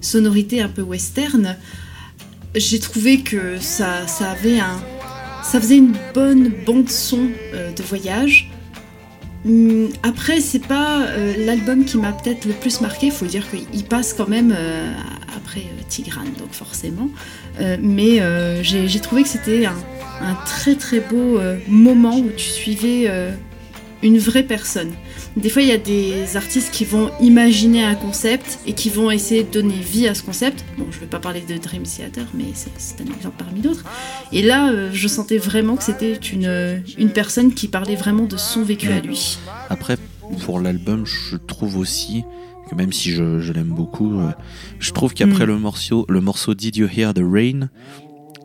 [0.02, 1.56] sonorités un peu western.
[2.56, 4.82] J'ai trouvé que ça, ça avait un,
[5.44, 7.20] ça faisait une bonne bande son
[7.54, 8.50] de voyage.
[9.46, 13.08] Hum, Après, c'est pas euh, l'album qui m'a peut-être le plus marqué.
[13.08, 14.94] Il faut dire qu'il passe quand même euh,
[15.36, 17.10] après euh, Tigrane, donc forcément.
[17.60, 18.22] Mais
[18.64, 19.76] j'ai trouvé que c'était un,
[20.46, 23.12] très très beau moment où tu suivais
[24.02, 24.92] une vraie personne.
[25.38, 29.10] Des fois, il y a des artistes qui vont imaginer un concept et qui vont
[29.12, 30.66] essayer de donner vie à ce concept.
[30.78, 32.70] Bon, je vais pas parler de Dream Theater, mais c'est-
[33.02, 33.86] un exemple parmi d'autres.
[34.34, 38.36] Et là, euh, je sentais vraiment que c'était une, une personne qui parlait vraiment de
[38.36, 39.38] son vécu à lui.
[39.70, 39.96] Après,
[40.46, 42.24] pour l'album, je trouve aussi
[42.70, 44.32] que même si je, je l'aime beaucoup, euh,
[44.80, 45.48] je trouve qu'après Mm.
[45.48, 47.70] le morceau, le morceau Did You Hear the Rain,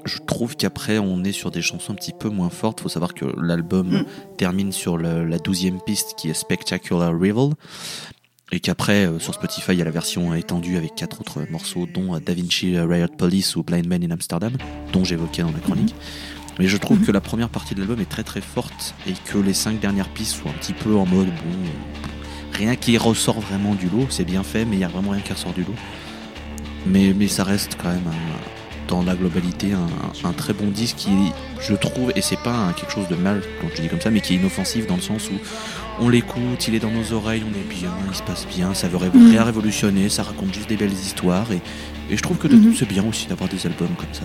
[0.07, 2.81] je trouve qu'après on est sur des chansons un petit peu moins fortes.
[2.81, 4.05] Faut savoir que l'album Mm.
[4.39, 7.51] termine sur le- la douzième piste qui est Spectacular Rival.
[8.53, 11.87] Et qu'après, euh, sur Spotify, il y a la version étendue avec quatre autres morceaux,
[11.93, 14.53] dont euh, Da Vinci euh, Riot Police ou Blind Man in Amsterdam,
[14.93, 15.95] dont j'évoquais dans la chronique.
[16.61, 19.37] Mais je trouve que la première partie de l'album est très très forte et que
[19.39, 21.59] les cinq dernières pistes sont un petit peu en mode bon,
[22.53, 25.21] rien qui ressort vraiment du lot, c'est bien fait, mais il y a vraiment rien
[25.23, 25.75] qui ressort du lot.
[26.87, 30.97] Mais, mais ça reste quand même un- dans la globalité un, un très bon disque
[30.97, 31.11] qui,
[31.61, 34.11] je trouve, et c'est pas un- quelque chose de mal quand je dis comme ça,
[34.11, 35.35] mais qui est inoffensif dans le sens où
[36.05, 38.89] on l'écoute, il est dans nos oreilles, on est bien, il se passe bien, ça
[38.89, 39.31] veut Mhm.
[39.31, 41.61] rien révolutionner, ça raconte juste des belles histoires et,
[42.13, 42.75] et je trouve que Mhm.
[42.77, 44.23] c'est bien aussi d'avoir des albums comme ça.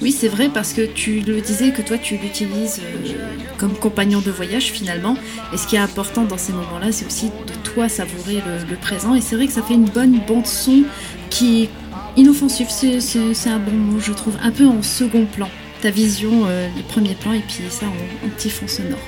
[0.00, 3.12] Oui, c'est vrai parce que tu le disais que toi tu l'utilises euh,
[3.58, 5.16] comme compagnon de voyage finalement.
[5.52, 8.76] Et ce qui est important dans ces moments-là, c'est aussi de toi savourer le, le
[8.76, 9.14] présent.
[9.14, 10.82] Et c'est vrai que ça fait une bonne bande son
[11.30, 11.68] qui
[12.16, 12.68] est inoffensive.
[12.70, 14.36] C'est, un bon mot, je trouve.
[14.42, 15.48] Un peu en second plan.
[15.82, 18.98] Ta vision, euh, le premier plan, et puis ça en, petit fond sonore.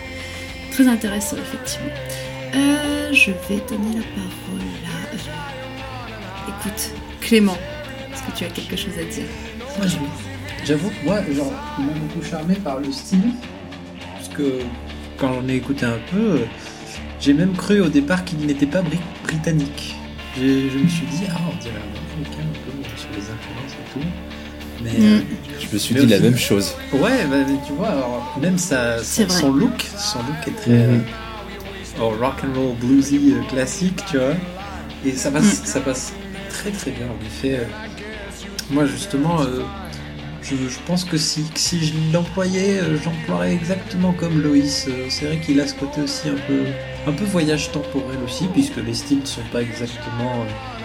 [0.73, 1.92] Très intéressant, effectivement.
[2.55, 5.14] Euh, je vais donner la parole à.
[5.14, 6.90] euh, Écoute,
[7.21, 7.57] Clément,
[8.12, 9.25] est-ce que tu as quelque chose à dire?
[9.79, 9.87] Moi,
[10.64, 13.21] J'avoue que moi, genre, il m'a beaucoup charmé par le style.
[14.14, 14.61] Parce que
[15.16, 16.45] quand on a écouté un peu, euh,
[17.21, 19.95] j'ai même cru au départ qu'il n'était pas bri- britannique.
[20.37, 22.45] Je me suis dit, ah, on dirait un américain
[24.00, 24.06] tout.
[24.85, 25.22] Mais Mm.
[25.59, 26.74] Je me suis Mais dit la même chose.
[26.94, 30.70] euh, ouais, bah, mais tu vois, alors, même sa, son, look, son look est très
[30.70, 31.02] Mhm.
[31.98, 34.35] euh, oh, rock and roll bluesy euh, classique, tu vois.
[35.04, 35.66] Et ça passe, Mm.
[35.66, 36.12] ça passe
[36.50, 37.06] très très bien.
[37.06, 37.64] En effet, euh,
[38.70, 39.62] moi justement, euh,
[40.42, 44.87] je, je pense que si, que si je l'employais, euh, j'emploierais exactement comme Loïs.
[44.88, 46.61] Euh, c'est vrai qu'il a ce côté aussi un peu,
[47.06, 50.75] un peu voyage temporel aussi, puisque les styles ne sont pas exactement euh,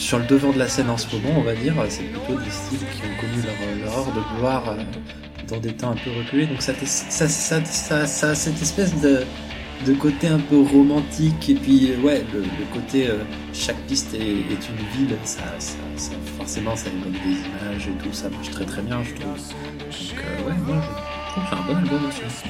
[0.00, 2.50] sur le devant de la scène en ce moment, on va dire, c'est plutôt des
[2.50, 4.82] styles qui ont connu leur, leur heure de gloire euh,
[5.46, 6.46] dans des temps un peu reculés.
[6.46, 9.24] Donc ça, ça, ça, cette espèce de,
[9.86, 13.18] de côté un peu romantique et puis euh, ouais, le, côté euh,
[13.52, 18.30] chaque piste est, une ville, ça, ça, forcément ça évoque des images et tout, ça
[18.30, 19.34] marche très très bien, je trouve.
[19.34, 22.48] Donc euh, ouais, moi je trouve que c'est un bon album aussi.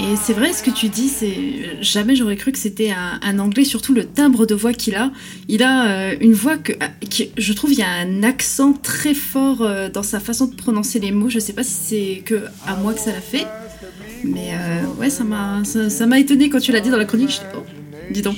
[0.00, 3.64] Et c'est vrai ce que tu dis, c'est jamais j'aurais cru que c'était un, anglais,
[3.64, 5.10] surtout le timbre de voix qu'il a.
[5.48, 6.72] Il a euh, une voix que,
[7.10, 10.54] qui, je trouve, il y a un accent très fort euh, dans sa façon de
[10.54, 11.28] prononcer les mots.
[11.28, 13.46] Je sais pas si c'est que à moi que ça l'a fait,
[14.22, 17.32] mais euh, ouais, ça m'a ça, m'a étonné quand tu l'as dit dans la chronique.
[17.32, 17.64] Je oh,
[18.10, 18.36] dis donc.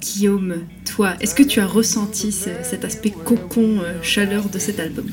[0.00, 4.80] Guillaume, toi, est-ce que tu as ressenti ce- cet aspect cocon, euh, chaleur de cet
[4.80, 5.06] album?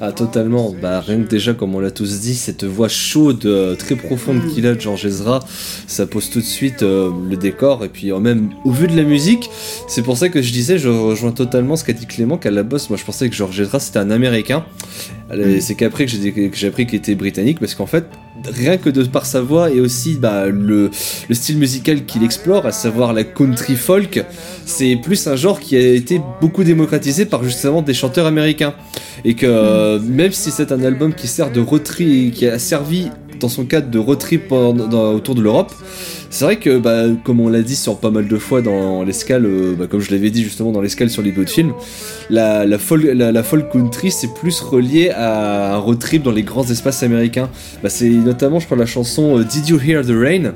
[0.00, 3.74] Ah totalement, bah rien que déjà comme on l'a tous dit, cette voix chaude, euh,
[3.76, 4.48] très profonde Mm.
[4.52, 5.40] qu'il a de Georges Ezra,
[5.86, 8.96] ça pose tout de suite euh, le décor et puis euh, même au vu de
[8.96, 9.48] la musique,
[9.88, 12.62] c'est pour ça que je disais, je rejoins totalement ce qu'a dit Clément qu'à la
[12.62, 14.64] bosse, moi je pensais que Georges Ezra c'était un américain,
[15.34, 15.60] Mm.
[15.60, 18.04] c'est qu'après que j'ai appris qu'il était britannique parce qu'en fait
[18.44, 20.90] rien que de par sa voix et aussi bah, le,
[21.28, 24.24] le style musical qu'il explore, à savoir la country folk,
[24.64, 28.74] c'est plus un genre qui a été beaucoup démocratisé par justement des chanteurs américains.
[29.24, 32.58] Et que euh, même si c'est un album qui sert de road trip, qui a
[32.58, 33.08] servi
[33.40, 35.72] dans son cadre de road trip autour de l'Europe,
[36.36, 39.46] c'est vrai que bah, comme on l'a dit sur pas mal de fois dans l'escale,
[39.46, 41.72] euh, bah, comme je l'avais dit justement dans l'escale sur les de film,
[42.28, 47.48] la, folk, country c'est plus relié à un road trip dans les grands espaces américains.
[47.82, 50.52] Bah, c'est notamment je crois la chanson euh, Did You Hear the Rain?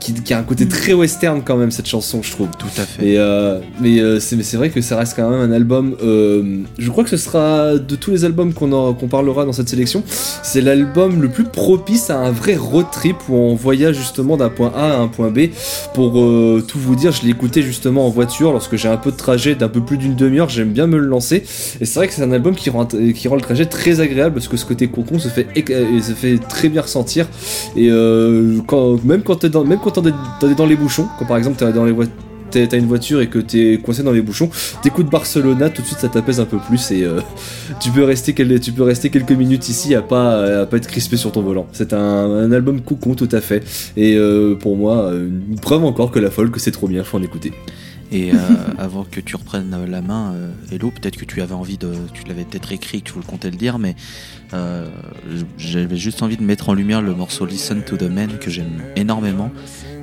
[0.00, 2.48] Qui, qui a un côté très western quand même cette chanson je trouve.
[2.58, 3.06] Tout à fait.
[3.06, 5.96] Et euh, mais euh, c'est vrai que ça reste quand même un album.
[6.02, 9.68] euh, je crois que ce sera de tous les albums qu'on qu'on parlera dans cette
[9.68, 10.02] sélection,
[10.42, 14.50] c'est l'album le plus propice à un vrai road trip où on voyage justement d'un
[14.50, 15.48] point A à un point B.
[15.94, 19.10] Pour euh, tout vous dire, je l'ai écouté justement en voiture lorsque j'ai un peu
[19.10, 20.48] de trajet d'un peu plus d'une demi-heure.
[20.48, 21.44] J'aime bien me le lancer.
[21.80, 24.34] Et c'est vrai que c'est un album qui rend qui rend le trajet très agréable
[24.34, 27.26] parce que ce côté concon se fait se fait très bien ressentir.
[27.76, 27.88] Et
[28.66, 31.58] quand, même quand t'es dans même quand t'es t'es dans les bouchons, quand par exemple
[31.58, 32.14] t'es dans les voitures
[32.72, 34.50] une voiture et que t'es coincé dans les bouchons,
[34.82, 37.20] t'écoutes Barcelona, tout de suite ça t'apaise un peu plus et euh,
[37.80, 41.66] tu, peux rester quelques minutes ici à pas, à pas être crispé sur ton volant.
[41.72, 43.64] C'est un, album cocon tout à fait.
[43.96, 47.18] Et euh, pour moi, une preuve encore que la folle, que c'est trop bien, faut
[47.18, 47.52] en écouter.
[48.14, 48.36] Et euh,
[48.78, 51.92] avant que tu reprennes euh, la main, euh, Hello, peut-être que tu avais envie de.
[52.14, 53.96] Tu l'avais peut-être écrit, que tu voulais compter le dire, mais
[54.54, 54.88] euh,
[55.58, 58.82] j'avais juste envie de mettre en lumière le morceau Listen to the Man que j'aime
[58.94, 59.50] énormément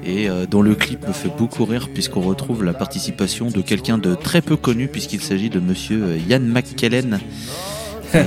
[0.04, 3.97] et euh, dont le clip me fait beaucoup rire puisqu'on retrouve la participation de quelqu'un
[3.97, 7.19] de très peu connu puisqu'il s'agit de monsieur Ian McKellen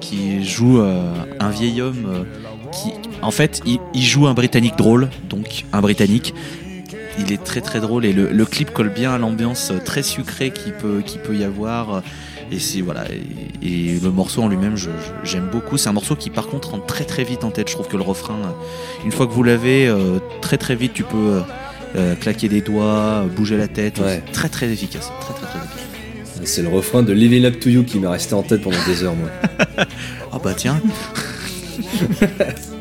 [0.00, 2.26] qui joue un vieil homme
[2.70, 2.92] qui
[3.22, 6.34] en fait il, il joue un britannique drôle donc un britannique
[7.18, 10.50] il est très très drôle et le, le clip colle bien à l'ambiance très sucrée
[10.50, 12.02] qui peut, qui peut y avoir.
[12.52, 13.04] Et c'est voilà
[13.62, 15.76] et, et le morceau en lui-même, je- je- j'aime beaucoup.
[15.76, 17.68] C'est un morceau qui par contre rentre très très vite en tête.
[17.68, 20.92] Je trouve que le refrain, euh, une fois que vous l'avez, euh, très très vite,
[20.92, 21.42] tu peux
[21.96, 23.98] euh, claquer des doigts, bouger la tête.
[23.98, 24.22] Ouais.
[24.26, 25.86] C'est Très très efficace, très très très efficace.
[26.44, 29.02] C'est le refrain de Living Up to You qui m'est resté en tête pendant des
[29.04, 29.28] heures, moi.
[30.32, 30.80] Ah bah tiens,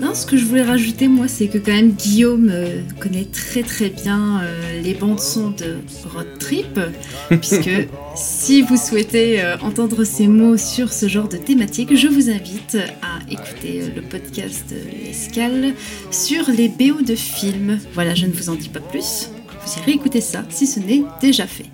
[0.00, 3.62] Non, ce que je voulais rajouter, moi, c'est que quand même Guillaume euh, connaît très
[3.62, 5.76] très bien euh, les bandes son de
[6.14, 6.80] Road Trip,
[7.28, 7.70] puisque
[8.16, 12.78] si vous souhaitez euh, entendre ces mots sur ce genre de thématique, je vous invite
[13.02, 15.74] à écouter le podcast euh, Escale
[16.10, 17.78] sur les BO de films.
[17.92, 19.30] Voilà, je ne vous en dis pas plus.
[19.66, 21.66] Vous irez écouter ça si ce n'est déjà fait.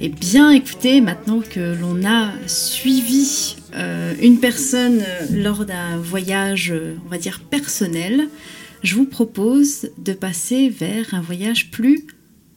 [0.00, 6.70] Et bien écoutez, maintenant que l'on a suivi euh, une personne euh, lors d'un voyage,
[6.70, 8.28] euh, on va dire personnel,
[8.82, 12.06] je vous propose de passer vers un voyage plus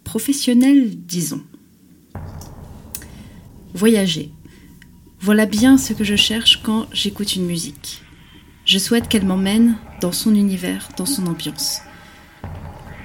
[0.05, 1.43] professionnel, disons.
[3.73, 4.31] Voyager.
[5.19, 8.01] Voilà bien ce que je cherche quand j'écoute une musique.
[8.63, 11.79] Je souhaite qu'elle m'emmène dans son univers, dans son ambiance.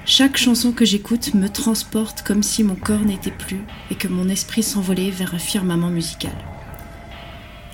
[0.05, 4.29] Chaque chanson que j'écoute me transporte comme si mon corps n'était plus et que mon
[4.29, 6.35] esprit s'envolait vers un firmament musical.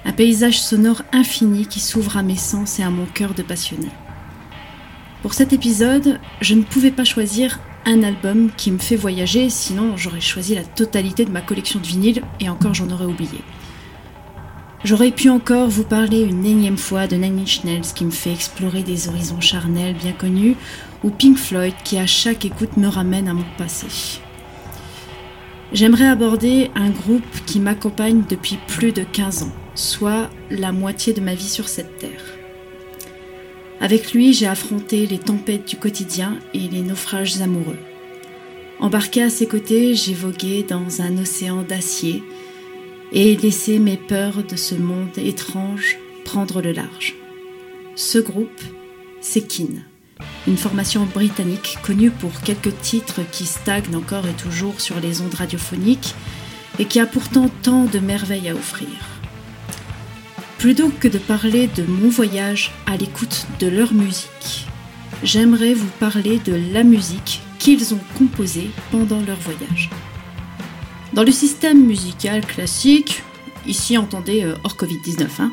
[0.06, 3.90] Un paysage sonore infini qui s'ouvre à mes sens et à mon cœur de passionné.
[5.22, 9.98] Pour cet épisode, je ne pouvais pas choisir un album qui me fait voyager, sinon
[9.98, 13.40] j'aurais choisi la totalité de ma collection de vinyles et encore j'en aurais oublié.
[14.84, 18.32] J'aurais pu encore vous parler une énième fois de Nine Inch Nails qui me fait
[18.32, 20.56] explorer des horizons charnels bien connus,
[21.04, 23.88] ou Pink Floyd qui à chaque écoute me ramène à mon passé.
[25.72, 29.52] J'aimerais aborder un groupe qui m'accompagne depuis plus de 15 ans,
[29.82, 32.24] soit la moitié de ma vie sur cette terre.
[33.80, 37.80] Avec lui, j'ai affronté les tempêtes du quotidien et les naufrages amoureux.
[38.80, 42.24] Embarqué à ses côtés, j'ai vogué dans un océan d'acier
[43.12, 47.16] et laissé mes peurs de ce monde étrange prendre le large.
[47.96, 48.62] Ce groupe,
[49.20, 49.82] c'est Kin,
[50.48, 55.34] une formation britannique connue pour quelques titres qui stagnent encore et toujours sur les ondes
[55.34, 56.16] radiophoniques
[56.80, 59.11] et qui a pourtant tant de merveilles à offrir.
[60.62, 64.68] Plutôt que de parler de mon voyage à l'écoute de leur musique,
[65.24, 69.90] j'aimerais vous parler de la musique qu'ils ont composée pendant leur voyage.
[71.14, 73.24] Dans le système musical classique,
[73.66, 75.52] ici entendez euh, hors Covid-19, hein,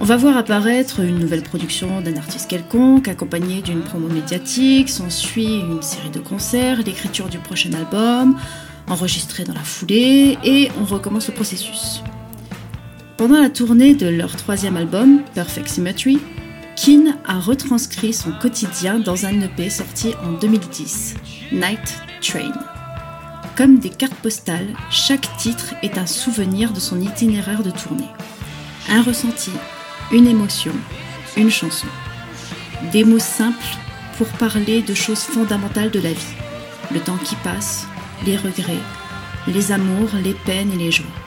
[0.00, 5.60] on va voir apparaître une nouvelle production d'un artiste quelconque, accompagnée d'une promo médiatique, s'ensuit
[5.60, 8.36] une série de concerts, l'écriture du prochain album,
[8.88, 12.02] enregistré dans la foulée, et on recommence le processus.
[13.16, 16.18] Pendant la tournée de leur troisième album, Perfect Symmetry,
[16.74, 21.14] Keane a retranscrit son quotidien dans un EP sorti en 2010,
[21.52, 22.52] Night Train.
[23.56, 28.08] Comme des cartes postales, chaque titre est un souvenir de son itinéraire de tournée.
[28.90, 29.52] Un ressenti,
[30.10, 30.72] une émotion,
[31.36, 31.86] une chanson.
[32.90, 33.76] Des mots simples
[34.18, 36.34] pour parler de choses fondamentales de la vie.
[36.92, 37.86] Le temps qui passe,
[38.26, 38.82] les regrets,
[39.46, 41.23] les amours, les peines et les joies.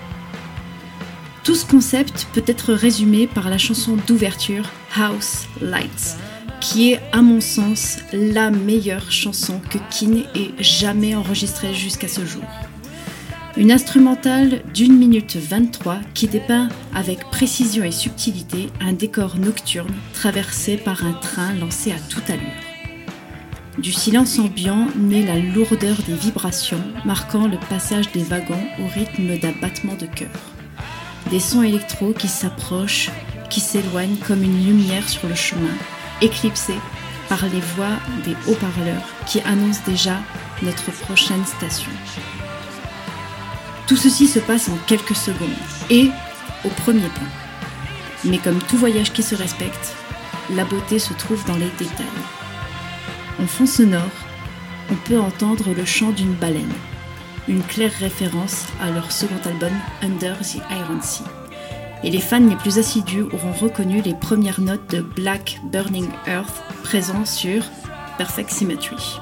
[1.47, 6.17] Tout ce concept peut être résumé par la chanson d'ouverture House Lights,
[6.59, 12.25] qui est à mon sens la meilleure chanson que Keane ait jamais enregistrée jusqu'à ce
[12.25, 12.43] jour.
[13.55, 20.75] Une instrumentale d'une minute 23 qui dépeint avec précision et subtilité un décor nocturne traversé
[20.75, 22.43] par un train lancé à toute allure.
[23.77, 29.39] Du silence ambiant naît la lourdeur des vibrations, marquant le passage des wagons au rythme
[29.39, 30.56] d'un battement de cœur.
[31.29, 33.09] Des sons électro qui s'approchent,
[33.49, 35.75] qui s'éloignent comme une lumière sur le chemin,
[36.21, 36.79] éclipsés
[37.27, 40.21] par les voix des haut-parleurs qui annoncent déjà
[40.61, 41.91] notre prochaine station.
[43.87, 45.49] Tout ceci se passe en quelques secondes
[45.89, 46.09] et
[46.63, 47.27] au premier plan.
[48.23, 49.95] Mais comme tout voyage qui se respecte,
[50.51, 52.05] la beauté se trouve dans les détails.
[53.41, 54.01] En fond sonore,
[54.89, 56.73] on peut entendre le chant d'une baleine,
[57.47, 61.23] une claire référence à leur second album Under the Iron Sea.
[62.03, 66.61] Et les fans les plus assidus auront reconnu les premières notes de Black Burning Earth
[66.83, 67.63] présents sur
[68.17, 69.19] Perfect Symmetry.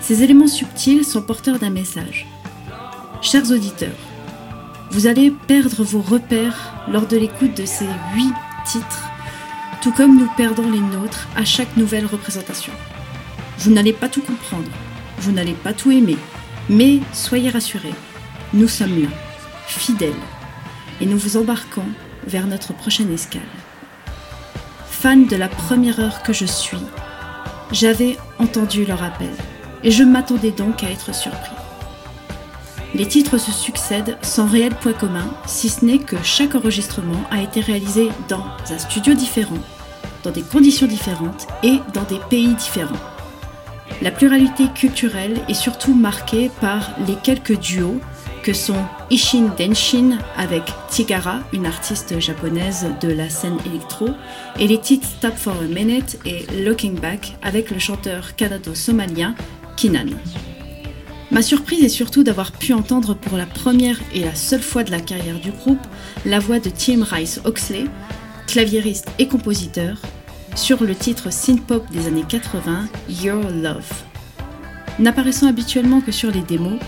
[0.00, 2.26] Ces éléments subtils sont porteurs d'un message.
[3.20, 3.90] Chers auditeurs,
[4.90, 8.32] vous allez perdre vos repères lors de l'écoute de ces huit
[8.64, 9.02] titres,
[9.82, 12.72] tout comme nous perdons les nôtres à chaque nouvelle représentation.
[13.58, 14.70] Vous n'allez pas tout comprendre,
[15.18, 16.16] vous n'allez pas tout aimer,
[16.68, 17.94] mais soyez rassurés,
[18.52, 19.08] nous sommes là,
[19.66, 20.12] fidèles,
[21.00, 21.86] et nous vous embarquons
[22.26, 23.42] vers notre prochaine escale.
[24.88, 26.78] Fan de la première heure que je suis,
[27.70, 29.30] j'avais entendu leur appel,
[29.82, 31.56] et je m'attendais donc à être surpris.
[32.94, 37.42] Les titres se succèdent sans réel point commun, si ce n'est que chaque enregistrement a
[37.42, 39.58] été réalisé dans un studio différent,
[40.24, 43.15] dans des conditions différentes et dans des pays différents.
[44.02, 48.00] La pluralité culturelle est surtout marquée par les quelques duos
[48.42, 54.10] que sont Ishin Denshin avec Tigara, une artiste japonaise de la scène électro,
[54.58, 59.34] et les titres Stop for a Minute et Looking Back avec le chanteur canado-somalien
[59.76, 60.10] Kinan.
[61.30, 64.92] Ma surprise est surtout d'avoir pu entendre pour la première et la seule fois de
[64.92, 65.84] la carrière du groupe
[66.24, 67.86] la voix de Tim Rice Oxley,
[68.46, 69.96] claviériste et compositeur,
[70.56, 72.86] sur le titre synth-pop des années 80
[73.22, 73.92] Your Love.
[74.98, 76.80] N'apparaissant habituellement que sur les démos,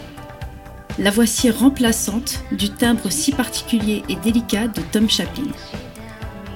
[0.98, 5.52] la voix si remplaçante du timbre si particulier et délicat de Tom Chaplin.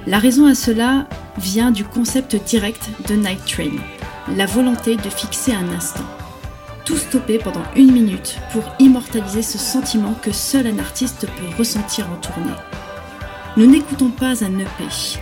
[0.06, 1.06] La raison à cela
[1.38, 3.76] vient du concept direct de Night Train,
[4.34, 6.04] la volonté de fixer un instant
[6.84, 12.08] tout stopper pendant une minute pour immortaliser ce sentiment que seul un artiste peut ressentir
[12.10, 12.50] en tournée.
[13.56, 15.20] Nous n'écoutons pas un EP,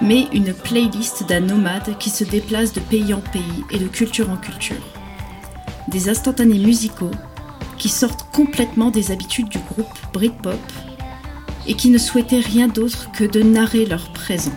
[0.00, 4.30] mais une playlist d'un nomade qui se déplace de pays en pays et de culture
[4.30, 4.82] en culture.
[5.88, 7.10] Des instantanés musicaux
[7.78, 10.60] qui sortent complètement des habitudes du groupe Britpop
[11.66, 14.54] et qui ne souhaitaient rien d'autre que de narrer leur présent.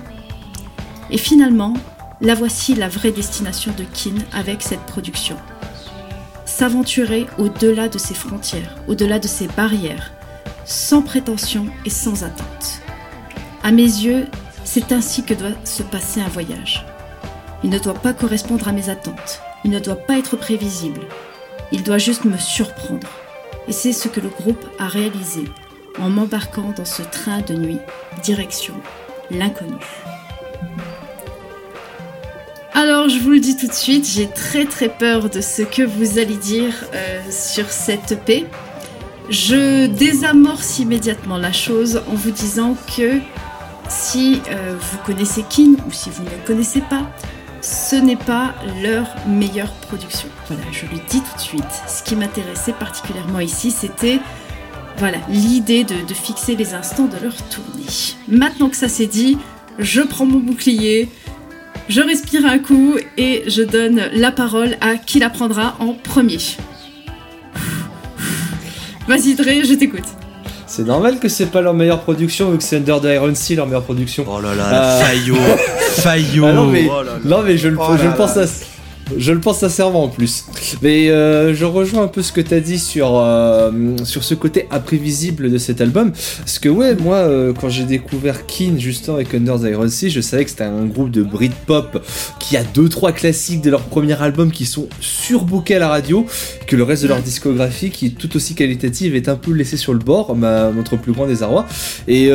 [1.11, 1.73] Et finalement,
[2.21, 5.37] la voici la vraie destination de Kin avec cette production
[6.59, 10.11] s'aventurer au-delà de ses frontières, au-delà de ses barrières,
[10.65, 12.81] sans prétention et sans attente.
[13.63, 14.25] À mes yeux,
[14.71, 16.85] c'est ainsi que doit se passer un voyage.
[17.63, 21.01] Il ne doit pas correspondre à mes attentes, il ne doit pas être prévisible,
[21.71, 23.09] il doit juste me surprendre.
[23.67, 25.45] Et c'est ce que le groupe a réalisé
[25.99, 27.79] en m'embarquant dans ce train de nuit,
[28.21, 28.75] direction
[29.31, 29.73] l'inconnu.
[32.75, 35.81] Alors, je vous le dis tout de suite, j'ai très très peur de ce que
[35.81, 38.45] vous allez dire euh, sur cette EP.
[39.31, 43.19] Je désamorce immédiatement la chose en vous disant que
[43.89, 47.11] si euh, vous connaissez Kin ou si vous ne le connaissez pas,
[47.61, 50.29] ce n'est pas leur meilleure production.
[50.47, 51.63] Voilà, je le dis tout de suite.
[51.87, 54.19] Ce qui m'intéressait particulièrement ici, c'était
[54.97, 57.85] voilà l'idée de, fixer les instants de leur tournée.
[58.27, 59.37] Maintenant que ça c'est dit,
[59.77, 61.09] je prends mon bouclier,
[61.87, 66.39] je respire un coup et je donne la parole à qui la prendra en premier.
[69.07, 70.18] Vas-y Dre, je t'écoute.
[70.79, 73.55] C'est normal que c'est pas leur meilleure production vu que c'est Under the Iron Sea
[73.57, 74.23] leur meilleure production.
[74.25, 75.35] Oh là là, Euh, Fayot,
[75.97, 76.45] Fayot.
[76.47, 77.19] Ah non, mais, Oh là là.
[77.25, 77.83] non, mais je le, Oh
[78.15, 78.43] pense là.
[78.43, 78.45] à.
[79.17, 80.45] Je le pense sincèrement en plus.
[80.81, 83.71] Mais euh, je rejoins un peu ce que t'as dit sur, euh,
[84.03, 86.11] sur ce côté imprévisible de cet album.
[86.39, 90.09] Parce que ouais, moi, euh, quand j'ai découvert Keen justement avec Under the Iron Sea,
[90.09, 92.05] je savais que c'était un groupe de Britpop
[92.39, 96.25] qui a deux trois classiques de leur premier album qui sont surbookés à la radio,
[96.67, 99.77] que le reste de leur discographie, qui est tout aussi qualitative, est un peu laissé
[99.77, 101.65] sur le bord, ma, notre plus grand désarroi.
[102.07, 102.29] Et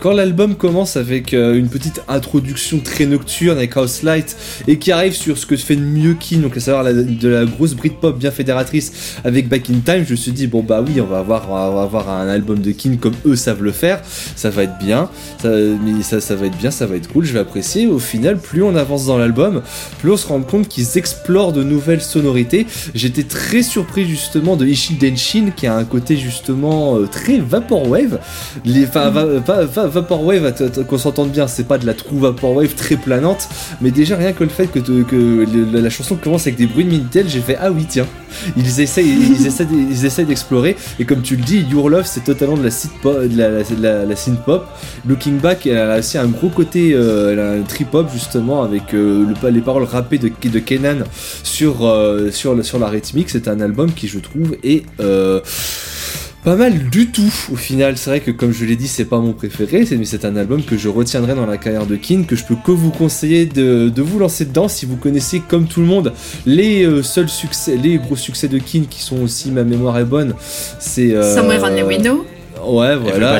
[0.00, 5.14] quand, l'album commence avec une petite introduction très nocturne avec House Light et qui arrive
[5.14, 8.30] sur ce que fait de mieux Keen, donc à savoir de la grosse Britpop bien
[8.30, 8.92] fédératrice
[9.24, 12.08] avec Back in Time, je me suis dit bon bah oui, on va avoir, avoir
[12.10, 14.00] un album de Keen comme eux savent le faire,
[14.36, 15.08] ça va être bien,
[15.40, 17.86] ça, ça, va être bien, ça va être cool, je vais apprécier.
[17.86, 19.62] Au final, plus on avance dans l'album,
[20.00, 22.66] plus on se rend compte qu'ils explorent de nouvelles sonorités.
[22.94, 28.18] J'étais très surpris justement de Ishii Denshin qui a un côté justement euh, très vaporwave.
[28.64, 30.54] Les, va- va- va- vaporwave,
[30.88, 33.48] qu'on s'entende bien, c'est pas de la true vaporwave très planante,
[33.80, 36.84] mais déjà rien que le fait que, te- que la, chanson commence avec des bruits
[36.84, 38.06] de Minitel, j'ai fait ah oui tiens,
[38.56, 40.76] ils essayent, ils essaient, ils essayent d'explorer.
[40.98, 42.70] Et comme tu le dis, Your Love c'est totalement de la
[44.16, 44.66] synth pop.
[45.06, 49.50] Looking Back, elle a aussi un gros côté, euh, trip hop justement avec euh, le-
[49.50, 50.98] les paroles rappées de, de Kenan
[51.42, 53.30] sur, euh, sur, sur la rythmique.
[53.30, 54.84] C'est un album qui, je trouve, est
[56.42, 57.96] pas mal du tout au final.
[57.98, 60.62] C'est vrai que, comme je l'ai dit, c'est pas mon préféré, mais c'est un album
[60.62, 63.88] que je retiendrai dans la carrière de Kin, que je peux que vous conseiller de,
[63.88, 66.12] de vous lancer dedans si vous connaissez, comme tout le monde,
[66.46, 70.04] les euh, seuls succès, les gros succès de Kin qui sont aussi, ma mémoire est
[70.04, 70.34] bonne.
[70.78, 71.14] C'est.
[71.14, 72.24] euh, Somewhere Only We Know.
[72.64, 73.32] Ouais, voilà.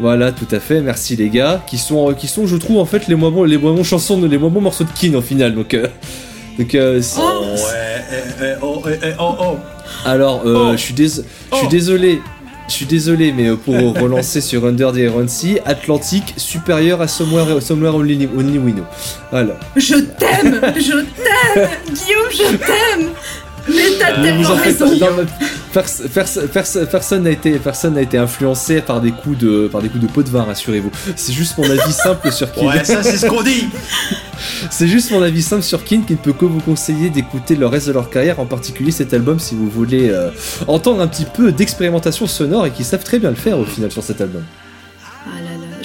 [0.00, 0.80] Voilà, tout à fait.
[0.80, 3.58] Merci les gars, qui sont, qui sont, je trouve en fait les moins bons, les
[3.58, 5.54] moins bons chansons, les moins bons morceaux de Kin au final.
[5.54, 5.88] Donc, euh,
[6.58, 7.44] donc, euh, c'est- Oh,
[8.62, 9.56] oh, eh, eh, oh, oh.
[10.04, 10.72] Alors, euh, Oh.
[10.72, 11.68] je suis dés- je suis Oh.
[11.70, 12.20] désolé.
[12.68, 17.08] Je suis désolé, mais euh, pour relancer sur Under the Iron Sea, Atlantique supérieur à
[17.08, 18.84] Somewhere, Somewhere Only, Only We Know.
[19.30, 19.58] Voilà.
[19.74, 23.08] Je t'aime, je t'aime, Guillaume, je t'aime.
[23.68, 24.86] Mais t'as vous tellement raison.
[25.72, 30.08] Personne n'a été, personne n'a été influencé par des coups de, par des coups de
[30.08, 30.90] pot de vin, rassurez-vous.
[31.16, 32.66] C'est juste mon avis simple sur Kin.
[32.66, 33.68] Ouais, ça c'est ce qu'on dit.
[34.70, 37.66] C'est juste mon avis simple sur Kin qui ne peut que vous conseiller d'écouter le
[37.66, 40.30] reste de leur carrière, en particulier cet album si vous voulez euh,
[40.66, 43.90] entendre un petit peu d'expérimentation sonore et qui savent très bien le faire au final
[43.90, 44.42] sur cet album.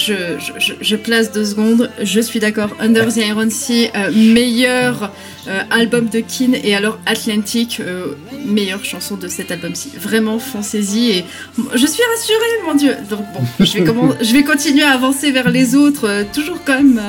[0.05, 1.89] Je, je, je- je place deux secondes.
[2.01, 2.69] Je suis d'accord.
[2.79, 5.11] Under the Iron Sea, euh, meilleur
[5.47, 9.91] euh, album de Keane et alors Atlantic, euh, meilleure chanson de cet album-ci.
[9.97, 11.25] Vraiment, foncez-y et
[11.73, 12.95] je suis rassurée, mon Dieu.
[13.09, 16.77] Donc bon, je vais, comment, je vais continuer à avancer vers les autres, toujours quand
[16.83, 17.01] même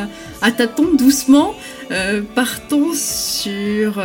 [0.42, 1.55] à tâtons, doucement.
[2.34, 4.03] Partons sur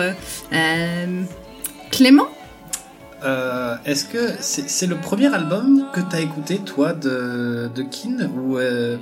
[1.92, 2.30] Clément.
[3.24, 8.58] Euh, Est-ce que c'est le premier album que t'as écouté toi de, de Keane ou,
[8.58, 8.98] euh,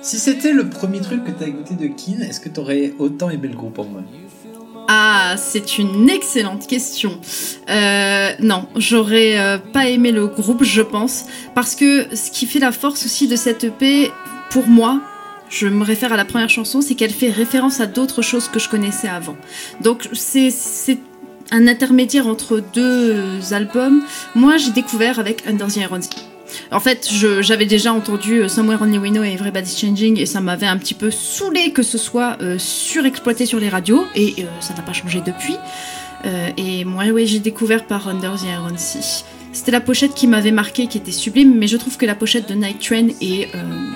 [0.00, 3.48] si c'était le premier truc que t'as écouté de Keane, est-ce que t'aurais autant aimé
[3.48, 4.00] le groupe en moi?
[4.88, 7.20] Ah, c'est une excellente question.
[7.68, 12.72] Euh, non, j'aurais pas aimé le groupe, je pense, parce que ce qui fait la
[12.72, 14.10] force aussi de cette EP,
[14.50, 15.02] pour moi,
[15.50, 18.58] je me réfère à la première chanson, c'est qu'elle fait référence à d'autres choses que
[18.58, 19.36] je connaissais avant.
[19.82, 20.50] Donc c'est
[21.50, 24.02] un intermédiaire entre deux albums.
[24.34, 26.10] Moi, j'ai découvert avec Under the Iron Sea.
[26.70, 27.08] En fait,
[27.40, 30.78] j'avais déjà entendu euh, Somewhere Only We Know et Everybody's Changing et ça m'avait un
[30.78, 34.82] petit peu saoulé que ce soit euh, surexploité sur les radios et euh, ça n'a
[34.82, 35.56] pas changé depuis.
[36.24, 39.24] Euh, et moi, oui, j'ai découvert par Under the Iron Sea.
[39.52, 42.48] C'était la pochette qui m'avait marqué, qui était sublime, mais je trouve que la pochette
[42.48, 43.48] de Night Train est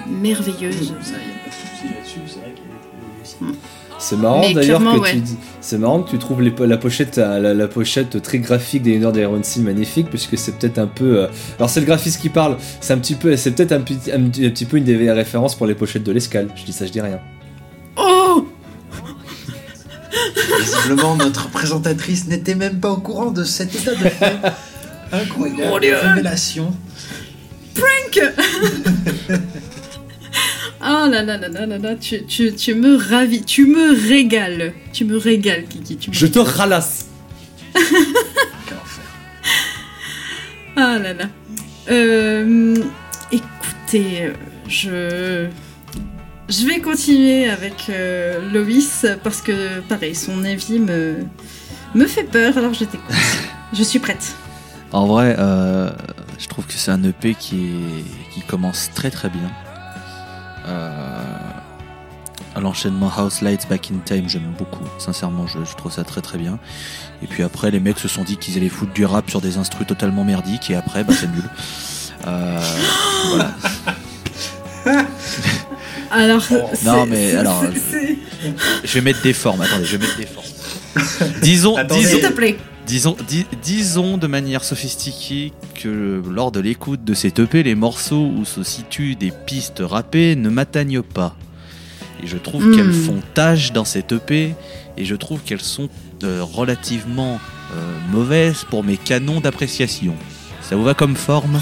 [0.09, 0.94] merveilleuse.
[1.03, 3.59] Ça, y a pas de souci là-dessus, c'est vrai qu'elle est aussi.
[4.05, 5.12] C'est marrant d'ailleurs que ouais.
[5.12, 8.38] tu dis- c'est marrant que tu trouves les po- la pochette la, la pochette très
[8.40, 11.26] graphique des Under the Iron Sea magnifique puisque c'est peut-être un peu euh,
[11.59, 14.20] alors c'est le graphiste qui parle c'est un petit peu c'est peut-être un, petit- un,
[14.28, 16.84] petit- un petit peu une des références pour les pochettes de l'escale je dis ça
[16.84, 17.20] je dis rien
[17.96, 18.48] Oh
[20.61, 24.36] Visiblement, notre présentatrice n'était même pas au courant de cet état de fait.
[25.12, 25.62] Incroyable.
[25.70, 25.96] Mon Dieu.
[25.96, 26.74] Révélation.
[30.95, 34.09] Ah Oh là là là là là là, tu, tu, tu me ravis, tu me
[34.09, 34.74] régales.
[34.93, 35.97] Tu me régales, Kiki.
[35.97, 37.07] Tu me Je te ralasse.
[37.72, 39.05] Quel enfer.
[40.76, 41.24] Ah là là.
[41.90, 42.76] Euh,
[43.30, 44.32] écoutez,
[44.68, 45.47] je.
[46.49, 51.24] Je vais continuer avec euh, Loïs parce que, pareil, son avis me,
[51.95, 53.16] me fait peur, alors je t'écoute.
[53.72, 54.34] je suis prête.
[54.93, 55.90] En vrai, euh,
[56.38, 59.51] je trouve que c'est un EP qui, est, qui commence très très bien.
[60.67, 61.21] Euh,
[62.61, 64.85] L'enchaînement House Lights Back in Time, j'aime beaucoup.
[64.99, 66.59] Sincèrement, je, je trouve ça très très bien.
[67.23, 69.57] Et puis après, les mecs se sont dit qu'ils allaient foutre du rap sur des
[69.57, 71.45] instrus totalement merdiques, et après, bah, c'est nul.
[72.27, 72.61] Euh,
[73.31, 73.55] voilà.
[76.11, 76.71] Alors, Oh.
[76.85, 78.19] Non, mais alors, c'est-
[78.85, 79.63] Je vais mettre des formes.
[79.63, 80.47] Attendez, je vais mettre des formes.
[81.43, 82.59] Disons, disons, S'il te plaît.
[82.87, 88.30] Disons, dis- disons de manière sophistiquée que lors de l'écoute de cet EP, les morceaux
[88.37, 91.37] où se situent des pistes rappées ne m'atteignent pas.
[92.22, 92.76] Et je trouve Hmm.
[92.76, 94.55] qu'elles font tâche dans cet EP
[94.97, 95.89] et je trouve qu'elles sont
[96.24, 97.41] euh, relativement
[97.74, 100.14] euh, mauvaises pour mes canons d'appréciation.
[100.61, 101.61] Ça vous va comme forme?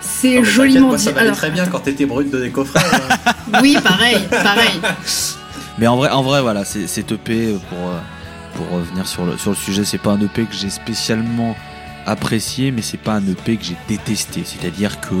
[0.00, 1.14] C'est t'inquiète, joliment moi, ça dit.
[1.14, 2.84] m'allait Alors, très bien quand t'étais brut de décoffrage.
[3.26, 3.32] hein.
[3.62, 4.80] oui, pareil, pareil.
[5.78, 7.98] Mais en vrai, en vrai voilà, c'est cet EP pour, euh,
[8.56, 11.56] pour revenir sur le, sur le sujet, c'est pas un EP que j'ai spécialement
[12.06, 14.42] apprécié, mais c'est pas un EP que j'ai détesté.
[14.44, 15.14] C'est-à-dire que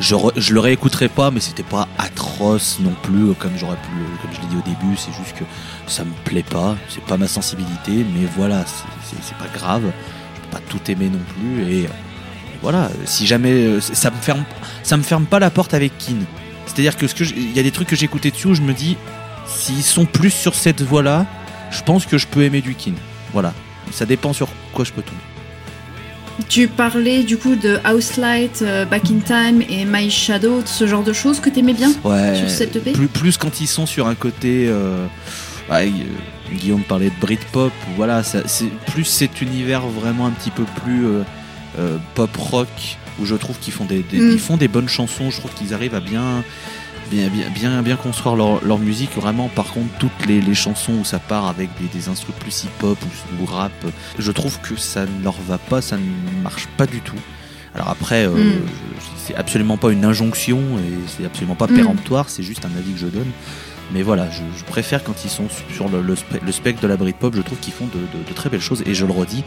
[0.00, 3.90] je, je le réécouterai pas, mais c'était pas atroce non plus, comme j'aurais pu,
[4.20, 4.96] comme je l'ai dit au début.
[4.96, 5.44] C'est juste que
[5.86, 9.82] ça me plaît pas, c'est pas ma sensibilité, mais voilà, c'est- pas grave.
[10.34, 11.88] Je peux pas tout aimer non plus, et, euh,
[12.62, 12.88] voilà.
[13.04, 14.44] Si jamais euh, ça me ferme,
[14.82, 16.16] ça me ferme pas la porte avec Kin.
[16.66, 18.62] C'est-à-dire que ce que il y a des trucs que j'ai écoutés dessus où je
[18.62, 18.96] me dis,
[19.46, 21.26] s'ils sont plus sur cette voie-là,
[21.72, 22.92] je pense que je peux aimer du Kin.
[23.32, 23.52] Voilà.
[23.90, 25.18] Ça dépend sur quoi je peux tomber.
[26.48, 30.86] Tu parlais du coup de House Light, euh, Back in Time et My Shadow, ce
[30.86, 32.36] genre de choses que t'aimais bien Ouais.
[32.38, 34.66] sur cette EP plus, plus quand ils sont sur un côté.
[34.68, 35.06] euh,
[35.70, 37.72] ouais, euh, Guillaume parlait de Britpop.
[37.96, 38.42] Voilà, ça-
[38.92, 41.06] plus cet univers vraiment un petit peu plus
[41.78, 42.68] euh, pop rock
[43.20, 44.30] où je trouve qu'ils font des, des- Mm.
[44.32, 45.30] ils font des bonnes chansons.
[45.30, 46.42] Je trouve qu'ils arrivent à bien.
[47.10, 49.10] Bien, bien, bien, bien construire leur, leur musique.
[49.16, 52.64] Vraiment, par contre, toutes les, les chansons où ça part avec des, des instruments plus
[52.64, 52.96] hip-hop
[53.38, 53.72] ou, ou rap,
[54.18, 57.16] je trouve que ça ne leur va pas, ça ne marche pas du tout.
[57.74, 58.52] Alors après, euh, Mm.
[58.98, 61.74] je- c'est absolument pas une injonction et c'est absolument pas Mm.
[61.76, 63.30] péremptoire, c'est juste un avis que je donne.
[63.92, 66.86] Mais voilà, je, je préfère quand ils sont sur le, le, spe- le spectre de
[66.88, 68.82] la Britpop, je trouve qu'ils font de, de- de très belles choses.
[68.86, 69.44] Et je le redis,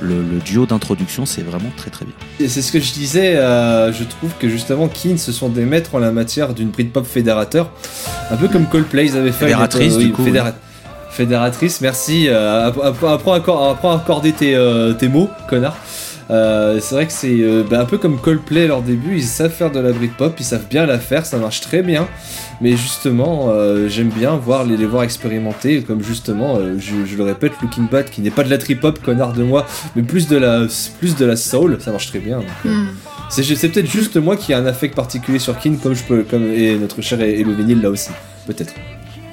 [0.00, 2.14] le, le duo d'introduction, c'est vraiment très très bien.
[2.40, 5.64] Et c'est ce que je disais, euh, je trouve que justement Keane ce sont des
[5.64, 7.70] maîtres en la matière d'une Britpop fédérateur,
[8.30, 9.46] un peu comme Coldplay ils avaient fait.
[9.46, 10.52] Fédératrice, euh, oui, du coup, fédéra-
[11.10, 12.26] Fédératrice, merci.
[12.28, 15.76] Euh, app- app- apprends, à accorder tes, euh, tes mots, connard.
[16.30, 19.22] Euh, c'est vrai que c'est euh, bah, un peu comme Coldplay à leur début, ils
[19.22, 22.08] savent faire de la Britpop, ils savent bien la faire, ça marche très bien.
[22.60, 27.22] Mais justement, euh, j'aime bien voir les, les voir expérimenter, comme justement, je, je le
[27.22, 30.36] répète, Looking Bad, qui n'est pas de la trip-hop, connard de moi, mais plus de
[30.36, 30.66] la,
[30.98, 32.38] plus de la soul, ça marche très bien.
[32.38, 32.86] donc, Hmm.
[33.30, 36.46] c'est peut-être juste moi qui ai un affect particulier sur Kin, comme je peux, comme
[36.52, 38.10] et notre cher Hello Vinyl là aussi,
[38.46, 38.72] peut-être.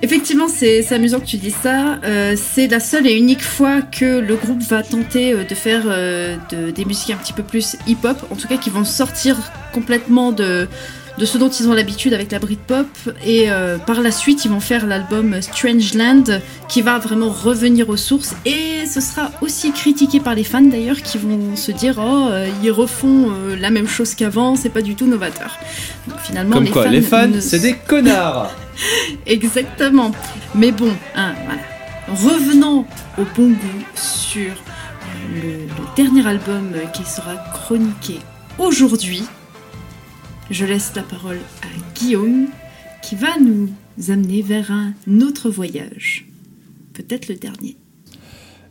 [0.04, 1.97] Effectivement, c'est amusant que tu dises ça.
[2.04, 5.84] Euh, c'est la seule et unique fois que le groupe va tenter euh, de faire
[5.86, 9.38] euh, de- des musiques un petit peu plus hip-hop, en tout cas qui vont sortir
[9.72, 10.68] complètement de,
[11.18, 12.88] de ce dont ils ont l'habitude avec la Britpop.
[13.26, 16.24] Et euh, par la suite, ils vont faire l'album Strangeland,
[16.68, 18.36] qui va vraiment revenir aux sources.
[18.45, 22.47] Et ce sera aussi critiqué par les fans d'ailleurs, qui vont se dire oh euh,
[22.64, 25.57] ils refont euh, la même chose qu'avant, c'est pas du tout novateur.
[26.07, 28.51] Donc finalement, Comme les quoi, fans les fans, ne c'est des connards
[29.28, 30.11] Exactement.
[30.55, 31.61] Mais bon, hein, voilà.
[32.07, 32.86] Revenons
[33.18, 34.51] au bon goût sur
[35.34, 38.20] le, le dernier album qui sera chroniqué
[38.57, 39.24] aujourd'hui.
[40.50, 42.48] Je laisse la parole à Guillaume
[43.02, 43.70] qui va nous
[44.10, 46.26] amener vers un autre voyage.
[46.94, 47.78] Peut-être le dernier.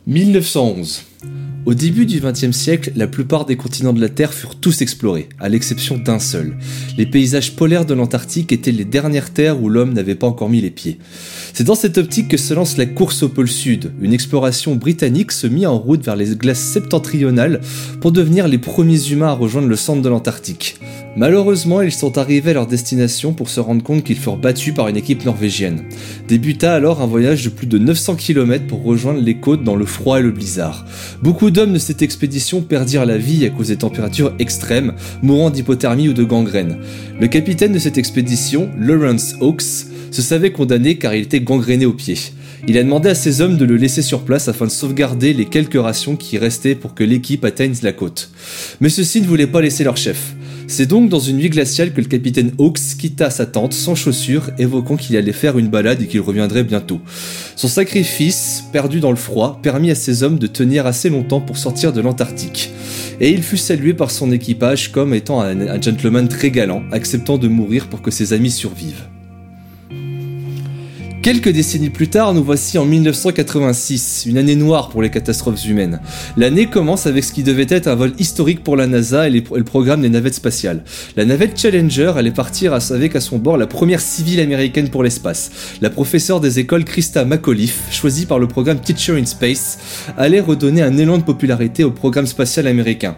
[0.05, 1.03] 1911.
[1.65, 5.29] Au début du XXe siècle, la plupart des continents de la Terre furent tous explorés,
[5.39, 6.57] à l'exception d'un seul.
[6.97, 10.59] Les paysages polaires de l'Antarctique étaient les dernières terres où l'homme n'avait pas encore mis
[10.59, 10.99] les pieds.
[11.53, 13.93] C'est dans cette optique que se lance la course au pôle Sud.
[14.01, 17.61] Une exploration britannique se mit en route vers les glaces septentrionales
[18.01, 20.75] pour devenir les premiers humains à rejoindre le centre de l'Antarctique.
[21.15, 24.87] Malheureusement, ils sont arrivés à leur destination pour se rendre compte qu'ils furent battus par
[24.87, 25.83] une équipe norvégienne.
[26.27, 29.85] Débuta alors un voyage de plus de 900 km pour rejoindre les côtes dans le
[29.85, 30.85] froid et le blizzard.
[31.21, 36.09] Beaucoup d'hommes de cette expédition perdirent la vie à cause des températures extrêmes, mourant d'hypothermie
[36.09, 36.77] ou de gangrène.
[37.19, 41.93] Le capitaine de cette expédition, Lawrence Hawkes, se savait condamné car il était gangréné aux
[41.93, 42.19] pieds.
[42.67, 45.45] Il a demandé à ses hommes de le laisser sur place afin de sauvegarder les
[45.45, 48.29] quelques rations qui restaient pour que l'équipe atteigne la côte.
[48.79, 50.35] Mais ceux-ci ne voulaient pas laisser leur chef.
[50.67, 54.49] C'est donc dans une nuit glaciale que le capitaine Hawks quitta sa tente sans chaussures,
[54.57, 56.99] évoquant qu'il allait faire une balade et qu'il reviendrait bientôt.
[57.55, 61.57] Son sacrifice, perdu dans le froid, permit à ses hommes de tenir assez longtemps pour
[61.57, 62.71] sortir de l'Antarctique.
[63.19, 67.37] Et il fut salué par son équipage comme étant un, un gentleman très galant, acceptant
[67.37, 69.12] de mourir pour que ses amis survivent.
[71.23, 76.01] Quelques décennies plus tard, nous voici en 1986, une année noire pour les catastrophes humaines.
[76.35, 79.63] L'année commence avec ce qui devait être un vol historique pour la NASA et, le
[79.63, 80.83] programme des navettes spatiales.
[81.15, 85.77] La navette Challenger allait partir avec à son bord la première civile américaine pour l'espace.
[85.79, 89.77] La professeure des écoles Krista McAuliffe, choisie par le programme Teacher in Space,
[90.17, 93.15] allait redonner un élan de popularité au programme spatial américain.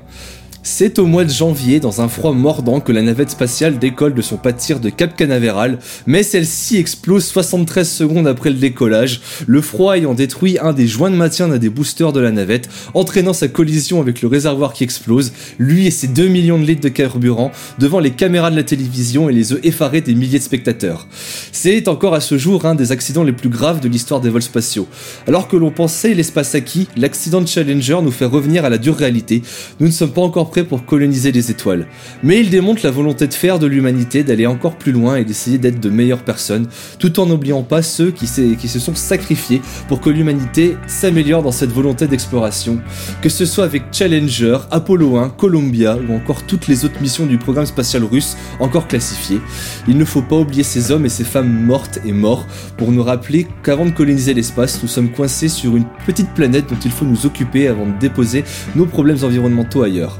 [0.68, 4.24] C'est au mois de janvier, dans un froid mordant, que la navette spatiale décolle de
[4.24, 9.22] son pas de tir de Cap Canaveral, mais celle-ci explose 73 secondes après le décollage,
[9.46, 12.68] le froid ayant détruit un des joints de maintien d'un des boosters de la navette,
[12.96, 16.82] entraînant sa collision avec le réservoir qui explose, lui et ses 2 millions de litres
[16.82, 20.44] de carburant, devant les caméras de la télévision et les yeux effarés des milliers de
[20.44, 21.08] spectateurs.
[21.52, 24.42] C'est encore à ce jour un des accidents les plus graves de l'histoire des vols
[24.42, 24.88] spatiaux.
[25.28, 28.96] Alors que l'on pensait l'espace acquis, l'accident de Challenger nous fait revenir à la dure
[28.96, 29.44] réalité.
[29.80, 31.88] Nous ne sommes pas encore pour coloniser les étoiles.
[32.24, 35.58] Mais il démontre la volonté de faire de l'humanité, d'aller encore plus loin et d'essayer
[35.58, 36.68] d'être de meilleures personnes,
[37.00, 38.28] tout en n'oubliant pas ceux qui,
[38.58, 42.80] qui se sont sacrifiés pour que l'humanité s'améliore dans cette volonté d'exploration.
[43.22, 47.38] Que ce soit avec Challenger, Apollo 1, Columbia ou encore toutes les autres missions du
[47.38, 49.42] programme spatial russe encore classifiées.
[49.88, 52.46] Il ne faut pas oublier ces hommes et ces femmes mortes et morts
[52.78, 56.80] pour nous rappeler qu'avant de coloniser l'espace, nous sommes coincés sur une petite planète dont
[56.84, 58.44] il faut nous occuper avant de déposer
[58.76, 60.20] nos problèmes environnementaux ailleurs.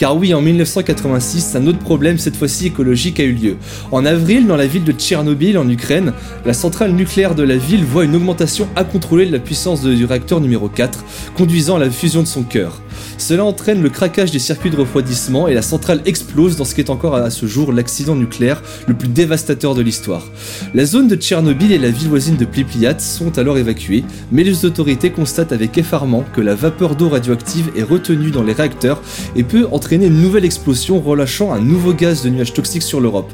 [0.00, 3.56] Car oui, en 1986, un autre problème, cette fois-ci écologique, a eu lieu.
[3.92, 6.14] En avril, dans la ville de Tchernobyl, en Ukraine,
[6.46, 10.40] la centrale nucléaire de la ville voit une augmentation incontrôlée de la puissance du réacteur
[10.40, 11.04] numéro 4,
[11.36, 12.80] conduisant à la fusion de son cœur.
[13.18, 16.80] Cela entraîne le craquage des circuits de refroidissement et la centrale explose dans ce qui
[16.80, 20.26] est encore à ce jour l'accident nucléaire le plus dévastateur de l'histoire.
[20.72, 24.64] La zone de Tchernobyl et la ville voisine de Pripyat sont alors évacuées, mais les
[24.64, 29.02] autorités constatent avec effarement que la vapeur d'eau radioactive est retenue dans les réacteurs
[29.36, 33.32] et peut entraîner une nouvelle explosion relâchant un nouveau gaz de nuages toxiques sur l'Europe.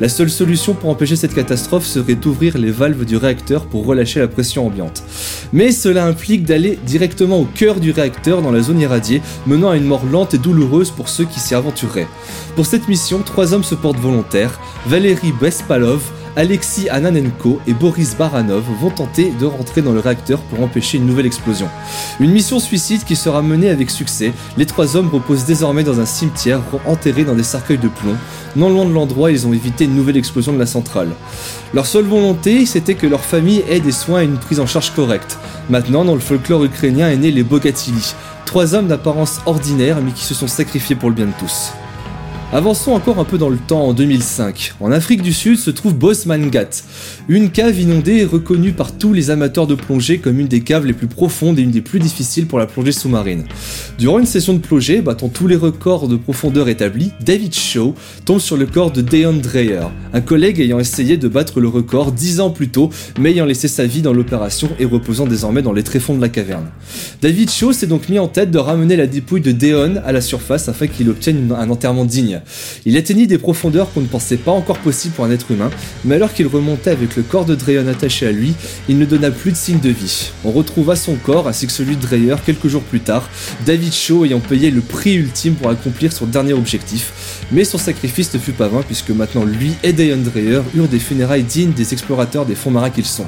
[0.00, 4.20] La seule solution pour empêcher cette catastrophe serait d'ouvrir les valves du réacteur pour relâcher
[4.20, 5.02] la pression ambiante.
[5.52, 9.76] Mais cela implique d'aller directement au cœur du réacteur dans la zone irradiée, menant à
[9.76, 12.08] une mort lente et douloureuse pour ceux qui s'y aventureraient.
[12.56, 14.60] Pour cette mission, trois hommes se portent volontaires.
[14.86, 16.02] Valérie Bespalov,
[16.34, 21.06] Alexis Ananenko et Boris Baranov vont tenter de rentrer dans le réacteur pour empêcher une
[21.06, 21.68] nouvelle explosion.
[22.20, 24.32] Une mission suicide qui sera menée avec succès.
[24.56, 28.16] Les trois hommes reposent désormais dans un cimetière enterrés dans des cercueils de plomb.
[28.56, 31.10] Non loin de l'endroit, ils ont évité une nouvelle explosion de la centrale.
[31.74, 34.92] Leur seule volonté, c'était que leur famille ait des soins et une prise en charge
[34.94, 35.38] correcte.
[35.68, 38.14] Maintenant, dans le folklore ukrainien est né les Bogatili,
[38.46, 41.72] trois hommes d'apparence ordinaire mais qui se sont sacrifiés pour le bien de tous.
[42.54, 44.74] Avançons encore un peu dans le temps en 2005.
[44.80, 46.68] En Afrique du Sud se trouve Bosmangat,
[47.26, 50.84] une cave inondée et reconnue par tous les amateurs de plongée comme une des caves
[50.84, 53.44] les plus profondes et une des plus difficiles pour la plongée sous-marine.
[53.98, 57.94] Durant une session de plongée, battant tous les records de profondeur établis, David Shaw
[58.26, 62.12] tombe sur le corps de Deon Dreyer, un collègue ayant essayé de battre le record
[62.12, 65.72] dix ans plus tôt, mais ayant laissé sa vie dans l'opération et reposant désormais dans
[65.72, 66.66] les tréfonds de la caverne.
[67.22, 70.20] David Shaw s'est donc mis en tête de ramener la dépouille de Deon à la
[70.20, 72.41] surface afin qu'il obtienne un enterrement digne.
[72.86, 75.70] Il atteignit des profondeurs qu'on ne pensait pas encore possibles pour un être humain,
[76.04, 78.54] mais alors qu'il remontait avec le corps de Dreyon attaché à lui,
[78.88, 80.30] il ne donna plus de signe de vie.
[80.44, 83.28] On retrouva son corps ainsi que celui de Dreyer quelques jours plus tard,
[83.66, 87.42] David Shaw ayant payé le prix ultime pour accomplir son dernier objectif.
[87.50, 90.98] Mais son sacrifice ne fut pas vain puisque maintenant lui et Deon Dreyer eurent des
[90.98, 93.26] funérailles dignes des explorateurs des fonds marins qu'ils sont.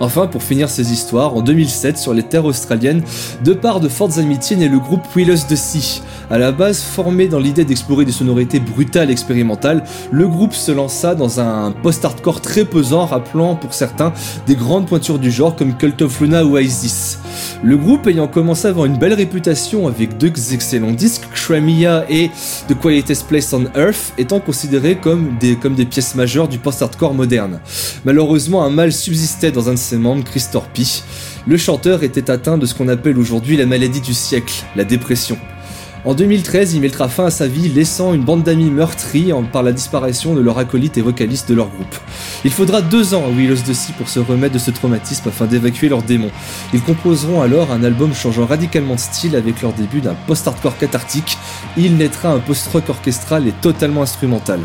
[0.00, 3.02] Enfin, pour finir ces histoires, en 2007, sur les terres australiennes,
[3.44, 6.02] de part de fortes amitiés naît le groupe Wheelers de Sea.
[6.30, 11.14] À la base, formé dans l'idée d'explorer des sonorités brutales expérimentales, le groupe se lança
[11.14, 14.12] dans un post-hardcore très pesant, rappelant pour certains
[14.46, 17.18] des grandes pointures du genre comme Cult of Luna ou Isis.
[17.62, 22.30] Le groupe ayant commencé à avoir une belle réputation avec deux excellents disques, Crimea et
[22.68, 27.14] The Quietest Place on Earth, étant considérés comme des, comme des pièces majeures du post-hardcore
[27.14, 27.60] moderne.
[28.04, 31.02] Malheureusement, un mal subsistait dans un de ses membres, Chris Torpy.
[31.46, 35.38] Le chanteur était atteint de ce qu'on appelle aujourd'hui la maladie du siècle, la dépression.
[36.04, 39.64] En 2013, il mettra fin à sa vie, laissant une bande d'amis meurtris en- par
[39.64, 41.96] la disparition de leur acolyte et vocaliste de leur groupe.
[42.44, 45.46] Il faudra deux ans à Willows de Sea pour se remettre de ce traumatisme afin
[45.46, 46.30] d'évacuer leurs démons.
[46.72, 51.38] Ils composeront alors un album changeant radicalement de style avec leur début d'un post-hardcore cathartique.
[51.76, 54.60] Il naîtra un post-rock orchestral et totalement instrumental.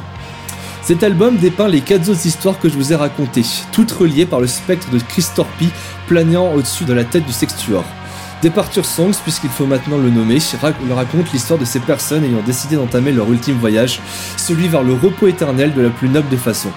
[0.84, 4.42] Cet album dépeint les quatre autres histoires que je vous ai racontées, toutes reliées par
[4.42, 5.70] le spectre de Chris Torpy
[6.08, 7.84] planant au-dessus de la tête du Sextuor.
[8.42, 12.76] Departure Songs, puisqu'il faut maintenant le nommer, rac- raconte l'histoire de ces personnes ayant décidé
[12.76, 14.02] d'entamer leur ultime voyage,
[14.38, 16.72] celui vers le repos éternel de la plus noble des façons.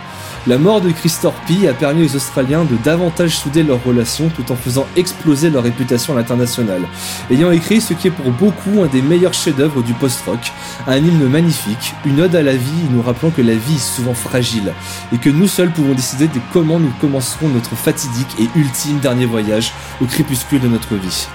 [0.47, 4.53] La mort de Chris Thorpe a permis aux Australiens de davantage souder leurs relations tout
[4.53, 6.83] en faisant exploser leur réputation à l'international.
[7.31, 10.53] Ayant écrit ce qui est pour beaucoup un des meilleurs chefs-d'œuvre du post-rock,
[10.87, 14.13] un hymne magnifique, une ode à la vie nous rappelant que la vie est souvent
[14.13, 14.75] fragile
[15.15, 19.25] et que nous seuls pouvons décider de comment nous commencerons notre fatidique et ultime dernier
[19.25, 19.73] voyage
[20.03, 21.27] au crépuscule de notre vie.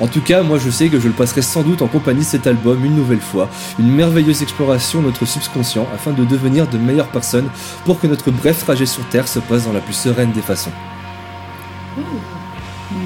[0.00, 2.24] En tout cas, moi je sais que je le passerai sans doute en compagnie de
[2.24, 3.48] cet album une nouvelle fois,
[3.80, 7.48] une merveilleuse exploration de notre subconscient afin de devenir de meilleures personnes
[7.84, 10.70] pour que notre bref trajet sur Terre se passe dans la plus sereine des façons.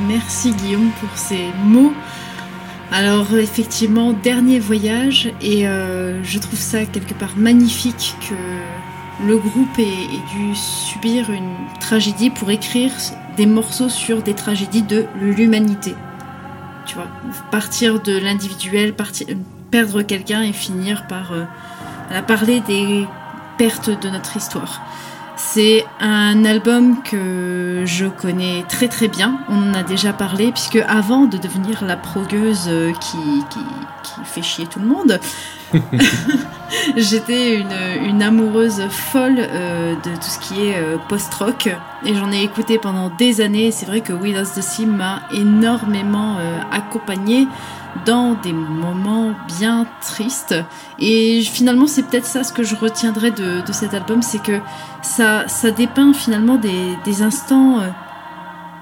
[0.07, 1.95] Merci Guillaume pour ces mots.
[2.91, 9.79] Alors effectivement, dernier voyage et euh, je trouve ça quelque part magnifique que le groupe
[9.79, 12.93] ait dû subir une tragédie pour écrire
[13.39, 15.95] des morceaux sur des tragédies de l'humanité.
[16.87, 17.07] Tu vois,
[17.51, 18.95] partir de l'individuel,
[19.71, 23.07] perdre quelqu'un et finir par euh, parler des
[23.59, 24.83] pertes de notre histoire.
[25.37, 29.39] C'est un album que je connais très très bien.
[29.49, 34.43] On en a déjà parlé, puisque avant de devenir la progueuse euh, qui, qui fait
[34.43, 35.19] chier tout le monde,
[36.97, 41.69] j'étais une, amoureuse folle euh, de tout ce qui est euh, post-rock.
[42.05, 43.71] Et j'en ai écouté pendant des années.
[43.71, 47.47] C'est vrai que Lost the Sea m'a énormément euh, accompagnée
[48.07, 50.55] dans des moments bien tristes.
[50.99, 54.61] Et finalement, c'est peut-être ça ce que je retiendrai de, cet album, c'est que
[55.03, 57.81] ça, ça dépeint finalement des, instants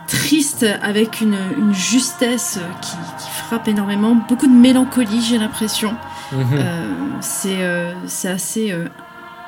[0.06, 1.36] tristes avec une,
[1.72, 4.14] justesse qui frappe énormément.
[4.28, 5.96] Beaucoup de mélancolie, j'ai l'impression.
[6.32, 8.72] Euh, c'est euh, c'est assez.
[8.72, 8.86] euh,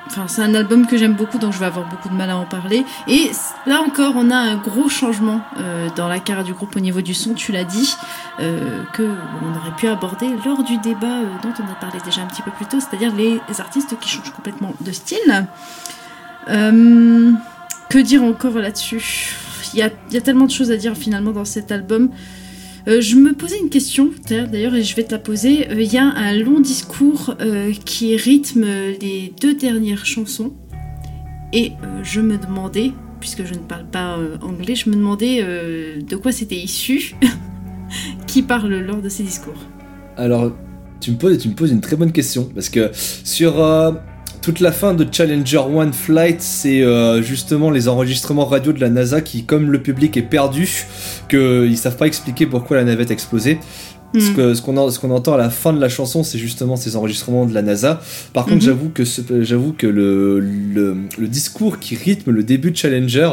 [0.08, 2.36] Enfin, c'est un album que j'aime beaucoup, donc je vais avoir beaucoup de mal à
[2.36, 2.84] en parler.
[3.06, 3.30] Et
[3.66, 7.00] là encore, on a un gros changement euh, dans la carrière du groupe au niveau
[7.02, 7.94] du son, tu l'as dit,
[8.40, 12.20] euh, que on aurait pu aborder lors du débat euh, dont on a parlé déjà
[12.20, 15.46] un petit peu plus tôt, c'est-à-dire les artistes qui changent complètement de style.
[16.48, 17.30] Euh,
[17.88, 19.36] que dire encore là-dessus?
[19.72, 22.10] Il y, y a tellement de choses à dire finalement dans cet album.
[22.88, 25.70] Euh, je me posais une question, d'ailleurs, et je vais te la poser.
[25.70, 28.64] Euh, Il y a un long discours euh, qui rythme
[29.00, 30.52] les deux dernières chansons.
[31.52, 31.72] Et
[32.02, 36.56] je me demandais, puisque je ne parle pas anglais, je me demandais de quoi c'était
[36.56, 37.14] issu.
[38.26, 39.66] qui parle lors de ces discours
[40.16, 40.50] Alors,
[40.98, 43.56] tu me poses, tu me poses une très bonne question parce que sur
[44.42, 48.90] toute la fin de Challenger One Flight, c'est euh, justement les enregistrements radio de la
[48.90, 50.84] NASA qui, comme le public est perdu,
[51.28, 53.60] qu'ils savent pas expliquer pourquoi la navette a explosé.
[54.18, 56.76] Ce que- ce qu'on ce qu'on entend à la fin de la chanson, c'est justement
[56.76, 58.00] ces enregistrements de la NASA.
[58.34, 58.60] Par contre, Mhm.
[58.62, 59.02] j'avoue que,
[59.42, 63.30] j'avoue que le, le, le discours qui rythme le début de Challenger,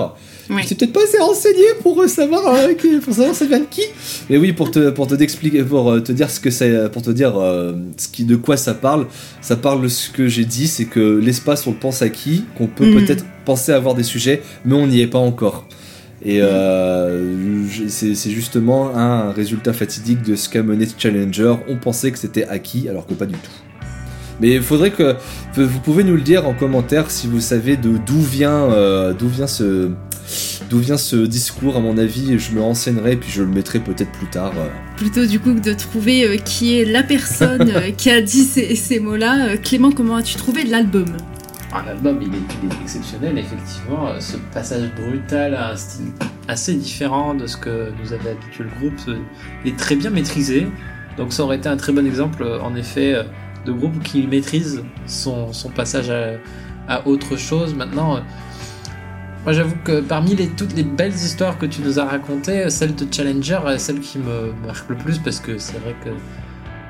[0.50, 0.62] Oui.
[0.66, 3.66] c'est peut-être pas assez renseigné pour euh, savoir euh, qui- pour savoir ça vient de
[3.70, 3.82] qui.
[4.30, 7.02] Mais oui, pour te pour te d'expliquer pour euh, te dire ce que c'est pour
[7.02, 9.08] te dire euh, ce qui de quoi ça parle.
[9.42, 12.68] Ça parle de ce que j'ai dit, c'est que l'espace on le pense acquis, qu'on
[12.68, 13.06] peut Mhm.
[13.06, 15.66] peut-être penser avoir des sujets, mais on n'y est pas encore.
[16.24, 21.56] Et euh, c'est justement un résultat fatidique de ce qu'a mené Challenger.
[21.68, 23.52] On pensait que c'était acquis, alors que pas du tout.
[24.42, 25.16] Mais il faudrait que
[25.56, 29.92] vous pouvez nous le dire en commentaire si vous savez d'où vient euh, vient ce
[30.72, 31.76] vient ce discours.
[31.76, 34.54] À mon avis, je me renseignerai puis je le mettrai peut-être plus tard.
[34.58, 34.68] euh.
[34.98, 39.58] Plutôt du coup que de trouver qui est la personne qui a dit ces, mots-là.
[39.58, 41.06] Clément, comment as-tu trouvé l'album?
[41.72, 44.08] L'album, il il est exceptionnel, effectivement.
[44.08, 46.12] Euh, Ce passage brutal a un style
[46.48, 49.00] assez différent de ce que nous avait habitué le groupe.
[49.08, 49.20] euh,
[49.66, 50.68] est très bien maîtrisé.
[51.18, 53.16] Donc ça aurait été un très bon exemple, euh, en effet,
[53.66, 56.38] de groupe qui maîtrise son, passage à,
[56.88, 57.76] à autre chose.
[57.76, 58.20] Maintenant,
[59.44, 62.96] moi j'avoue que parmi les, toutes les belles histoires que tu nous as racontées, celle
[62.96, 66.10] de Challenger est celle qui me marque le plus parce que c'est vrai que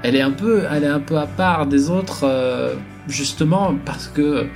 [0.03, 2.75] elle est un peu, elle est un peu à part des autres, euh,
[3.07, 4.47] justement parce que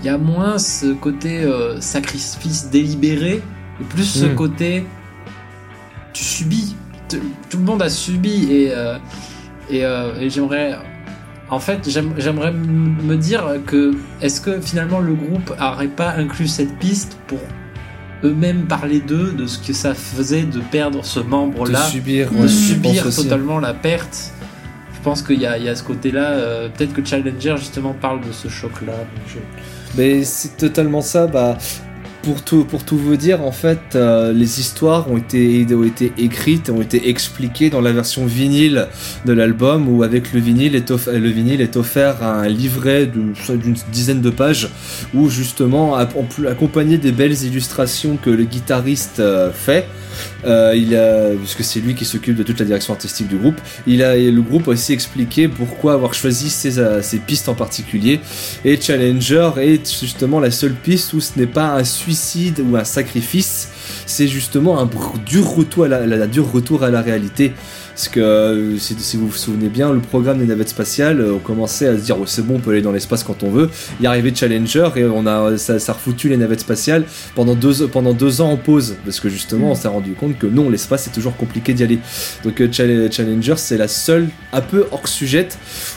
[0.00, 3.42] il y a moins ce côté euh, sacrifice délibéré
[3.80, 4.34] et plus ce Mm.
[4.34, 4.86] côté
[6.12, 6.74] tu subis.
[7.08, 8.96] Tout le monde a subi et euh,
[9.68, 10.76] et, et j'aimerais
[11.48, 16.46] en fait j'aime- j'aimerais me dire que est-ce que finalement le groupe n'aurait pas inclus
[16.48, 17.38] cette piste pour
[18.22, 22.44] eux-mêmes parler d'eux, de ce que ça faisait de perdre ce membre de subir, ouais,
[22.44, 23.22] aussi.
[23.22, 24.32] totalement la perte?
[25.00, 26.30] Je pense qu'il y, a- ce côté-là.
[26.32, 28.92] euh, Peut-être que Challenger justement parle de ce choc-là.
[29.96, 31.26] Mais c'est totalement ça.
[31.26, 31.56] Bah,
[32.22, 36.12] pour tout, pour tout vous dire, en fait, euh, les histoires ont été, ont été
[36.18, 38.88] écrites, ont été expliquées dans la version vinyle
[39.24, 43.34] de l'album, où avec le vinyle est, off- le vinyle est offert un livret d'une
[43.92, 44.68] dizaine de pages,
[45.14, 49.86] où justement, accompagné des belles illustrations que le guitariste euh, fait,
[50.44, 53.58] euh, il a, puisque c'est lui qui s'occupe de toute la direction artistique du groupe,
[53.86, 58.20] il a, le groupe a aussi expliqué pourquoi avoir choisi ces, ces pistes en particulier.
[58.64, 61.84] Et Challenger est justement la seule piste où ce n'est pas un
[62.60, 63.68] ou un sacrifice,
[64.06, 64.88] c'est justement un
[65.24, 67.52] dur retour à la dur retour à la réalité.
[68.00, 71.38] Parce que euh, si, vous vous souvenez bien, le programme des navettes spatiales, euh, on
[71.38, 73.68] commençait à se dire c'est bon, on peut aller dans l'espace quand on veut.
[74.00, 78.40] Il est arrivé Challenger et on a ça, a refoutu les navettes spatiales pendant deux
[78.40, 81.36] ans en pause parce que justement on s'est rendu compte que non, l'espace c'est toujours
[81.36, 81.98] compliqué d'y aller.
[82.42, 85.48] Donc euh, Chal- Challenger c'est la seule un peu hors sujet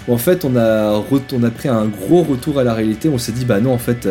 [0.09, 1.01] où en fait on a
[1.31, 3.07] on a pris un gros retour à la réalité.
[3.07, 4.09] On s'est dit bah non en fait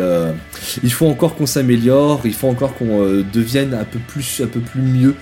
[0.83, 4.61] il faut encore qu'on s'améliore, il faut encore qu'on devienne un peu plus un peu
[4.61, 5.13] plus mieux.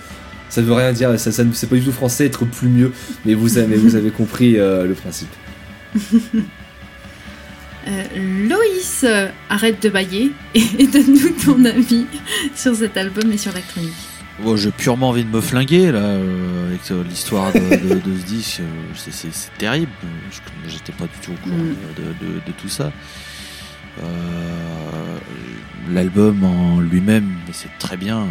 [0.52, 2.92] Ça veut rien dire, ça, ça- c'est pas du tout français être plus mieux,
[3.24, 5.30] mais vous avez, vous avez compris euh, le principe.
[7.88, 8.04] Euh,
[8.48, 12.06] Loïs, euh, arrête de bailler et, et donne-nous ton avis
[12.54, 13.92] sur cet album et sur la chronique.
[14.40, 18.18] Bon, j'ai purement envie de me flinguer là euh, avec euh, l'histoire de, de- de
[18.20, 18.60] ce disque.
[18.60, 19.90] euh, c'est- terrible.
[20.30, 21.74] Je- J'étais pas du tout au courant Mm.
[21.96, 22.92] de, de- de tout ça.
[24.00, 25.18] Euh,
[25.92, 28.28] L'album en lui-même, c'est très bien.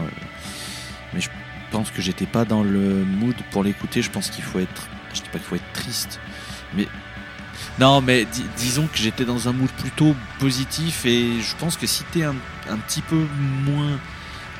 [1.13, 1.27] Mais je
[1.71, 4.01] pense que j'étais pas dans le mood pour l'écouter.
[4.01, 4.87] Je pense qu'il faut être.
[5.13, 6.19] Je dis pas qu'il faut être triste,
[6.75, 6.87] mais
[7.79, 11.87] non, mais di- disons que j'étais dans un mood plutôt positif et je pense que
[11.87, 12.35] si t'es un,
[12.69, 13.25] un petit peu
[13.65, 13.99] moins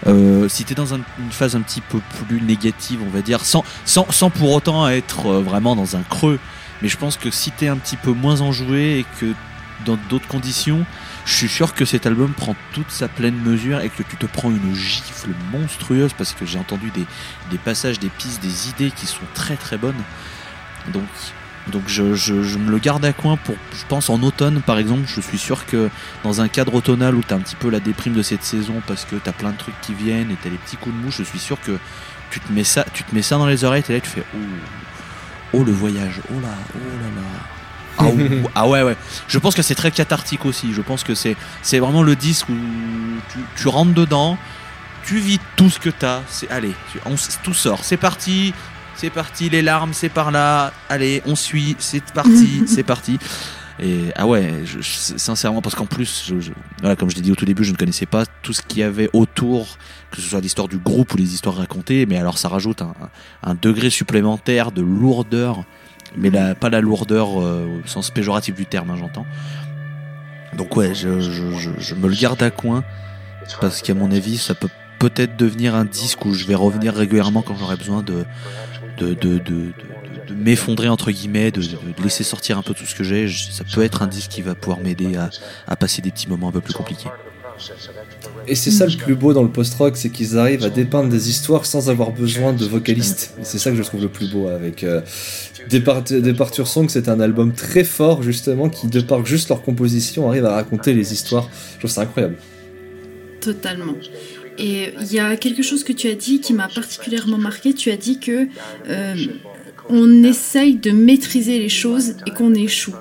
[0.07, 3.45] euh, si t'es dans un- une phase un petit peu plus négative, on va dire,
[3.45, 6.39] sans, sans, sans pour autant être euh, vraiment dans un creux,
[6.81, 9.27] mais je pense que si t'es un petit peu moins enjoué et que
[9.85, 10.85] dans d'autres conditions,
[11.25, 14.25] je suis sûr que cet album prend toute sa pleine mesure et que tu te
[14.25, 19.05] prends une gifle monstrueuse parce que j'ai entendu des, passages, des pistes, des idées qui
[19.05, 20.01] sont très très bonnes.
[20.93, 21.03] Donc,
[21.67, 22.03] donc je,
[22.57, 25.65] me le garde à coin pour, je pense, en automne par exemple, je suis sûr
[25.65, 25.89] que
[26.23, 29.05] dans un cadre automnal où t'as un petit peu la déprime de cette saison parce
[29.05, 31.23] que t'as plein de trucs qui viennent et t'as les petits coups de mouche, je
[31.23, 31.77] suis sûr que
[32.31, 34.23] tu te mets ça, tu te mets ça dans les oreilles, t'es là, tu fais
[34.33, 34.37] oh,
[35.53, 37.60] oh le voyage, oh là, oh là là.
[37.97, 38.05] Ah,
[38.55, 38.95] ah ouais ouais.
[39.27, 40.73] Je pense que c'est très cathartique aussi.
[40.73, 42.53] Je pense que c'est c'est vraiment le disque où
[43.33, 44.37] tu, tu rentres dedans,
[45.05, 46.21] tu vis tout ce que t'as.
[46.29, 46.73] C'est allez,
[47.05, 47.83] on tout sort.
[47.83, 48.53] C'est parti,
[48.95, 49.49] c'est parti.
[49.49, 50.71] Les larmes, c'est par là.
[50.89, 51.75] Allez, on suit.
[51.79, 53.19] C'est parti, c'est parti.
[53.79, 57.21] Et ah ouais, je- je- sincèrement, parce qu'en plus, je- je- voilà, comme je l'ai
[57.21, 59.77] dit au tout début, je ne connaissais pas tout ce qu'il y avait autour,
[60.11, 62.93] que ce soit l'histoire du groupe ou les histoires racontées, mais alors ça rajoute un,
[63.41, 65.63] un degré supplémentaire de lourdeur,
[66.15, 69.25] mais la, pas la lourdeur euh, au sens péjoratif du terme, hein, j'entends.
[70.57, 72.83] Donc ouais, je, je, je, je me le garde à coin,
[73.59, 77.41] parce qu'à mon avis, ça peut peut-être devenir un disque où je vais revenir régulièrement
[77.41, 78.25] quand j'aurai besoin de,
[78.97, 79.71] de, de, de,
[80.27, 81.61] de, m'effondrer entre guillemets, de,
[82.03, 83.27] laisser sortir un peu tout ce que j'ai.
[83.27, 85.29] Ça peut être un disque qui va pouvoir m'aider à,
[85.67, 87.09] à passer des petits moments un peu plus compliqués.
[88.47, 91.29] Et c'est ça le plus beau dans le post-rock, c'est qu'ils arrivent à dépeindre des
[91.29, 93.33] histoires sans avoir besoin de vocalistes.
[93.43, 95.01] C'est ça que je trouve le plus beau avec euh,
[95.69, 100.45] Depart- Departure c'est un album très fort justement qui, de par juste leur composition, arrive
[100.45, 101.49] à raconter les histoires.
[101.73, 102.35] Je trouve ça incroyable.
[103.39, 103.95] Totalement.
[104.57, 107.73] Et il y a quelque chose que tu as dit qui m'a particulièrement marqué.
[107.73, 108.47] Tu as dit que
[108.89, 109.15] euh,
[109.89, 112.93] on essaye de maîtriser les choses et qu'on échoue.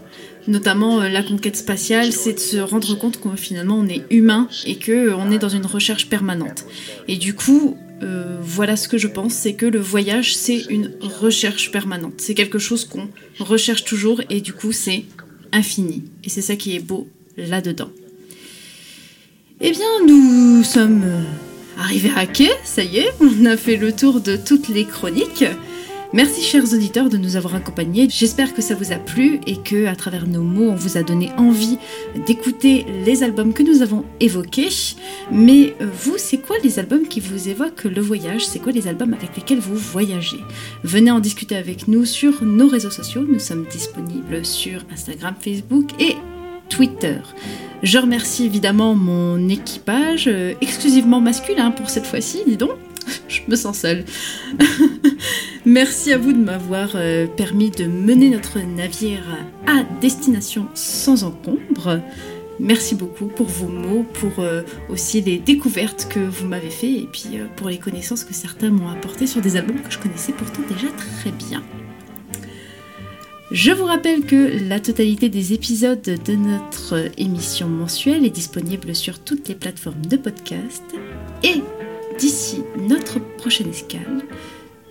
[0.48, 4.48] Notamment euh, la conquête spatiale, c'est de se rendre compte qu'on finalement on est humain
[4.64, 6.64] et que euh, on est dans une recherche permanente.
[7.08, 10.92] Et du coup, euh, voilà ce que je pense, c'est que le voyage c'est une
[11.00, 12.14] recherche permanente.
[12.18, 15.04] C'est quelque chose qu'on recherche toujours et du coup c'est
[15.52, 16.04] infini.
[16.24, 17.90] Et c'est ça qui est beau là-dedans.
[19.60, 21.04] Eh bien, nous sommes
[21.78, 25.44] arrivés à quai, ça y est, on a fait le tour de toutes les chroniques.
[26.12, 28.08] Merci chers auditeurs de nous avoir accompagnés.
[28.10, 31.04] J'espère que ça vous a plu et que à travers nos mots, on vous a
[31.04, 31.78] donné envie
[32.26, 34.70] d'écouter les albums que nous avons évoqués.
[35.30, 38.44] Mais euh, vous, c'est quoi les albums qui vous évoquent le voyage?
[38.44, 40.40] C'est quoi les albums avec lesquels vous voyagez?
[40.82, 43.24] Venez en discuter avec nous sur nos réseaux sociaux.
[43.28, 46.16] Nous sommes disponibles sur Instagram, Facebook et
[46.68, 47.18] Twitter.
[47.84, 52.72] Je remercie évidemment mon équipage, euh, exclusivement masculin pour cette fois-ci, dis donc.
[53.28, 54.04] Je me sens seule.
[55.64, 59.24] Merci à vous de m'avoir euh, permis de mener notre navire
[59.66, 62.00] à destination sans encombre.
[62.58, 67.08] Merci beaucoup pour vos mots, pour euh, aussi les découvertes que vous m'avez fait et
[67.10, 70.32] puis euh, pour les connaissances que certains m'ont apportées sur des albums que je connaissais
[70.32, 71.62] pourtant déjà très bien.
[73.50, 79.18] Je vous rappelle que la totalité des épisodes de notre émission mensuelle est disponible sur
[79.18, 80.84] toutes les plateformes de podcast.
[81.42, 81.62] Et
[82.20, 84.22] d'ici notre prochaine escale,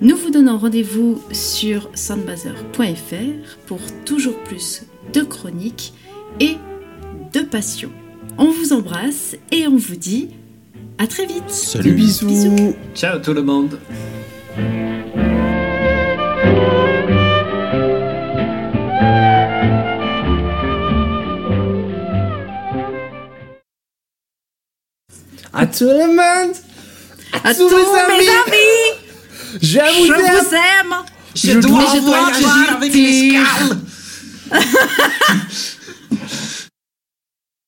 [0.02, 5.94] nous vous donnons rendez-vous sur soundbazer.fr pour toujours plus de chroniques
[6.40, 6.56] et
[7.32, 7.92] de passion.
[8.40, 10.30] On vous embrasse et on vous dit
[10.98, 11.50] à très vite.
[11.50, 11.94] Salut.
[11.94, 12.28] bisous.
[12.28, 12.76] Bisous.
[12.96, 13.78] Ciao tout le monde.
[25.54, 26.56] À tout le monde.
[27.44, 28.30] À tous tous mes mes amis.
[28.48, 30.46] amis, Je vous je aime.
[30.46, 30.96] vous aime.
[31.36, 33.34] Je, Je dois dois voyager voyager avec vite.
[33.34, 33.78] l'escale.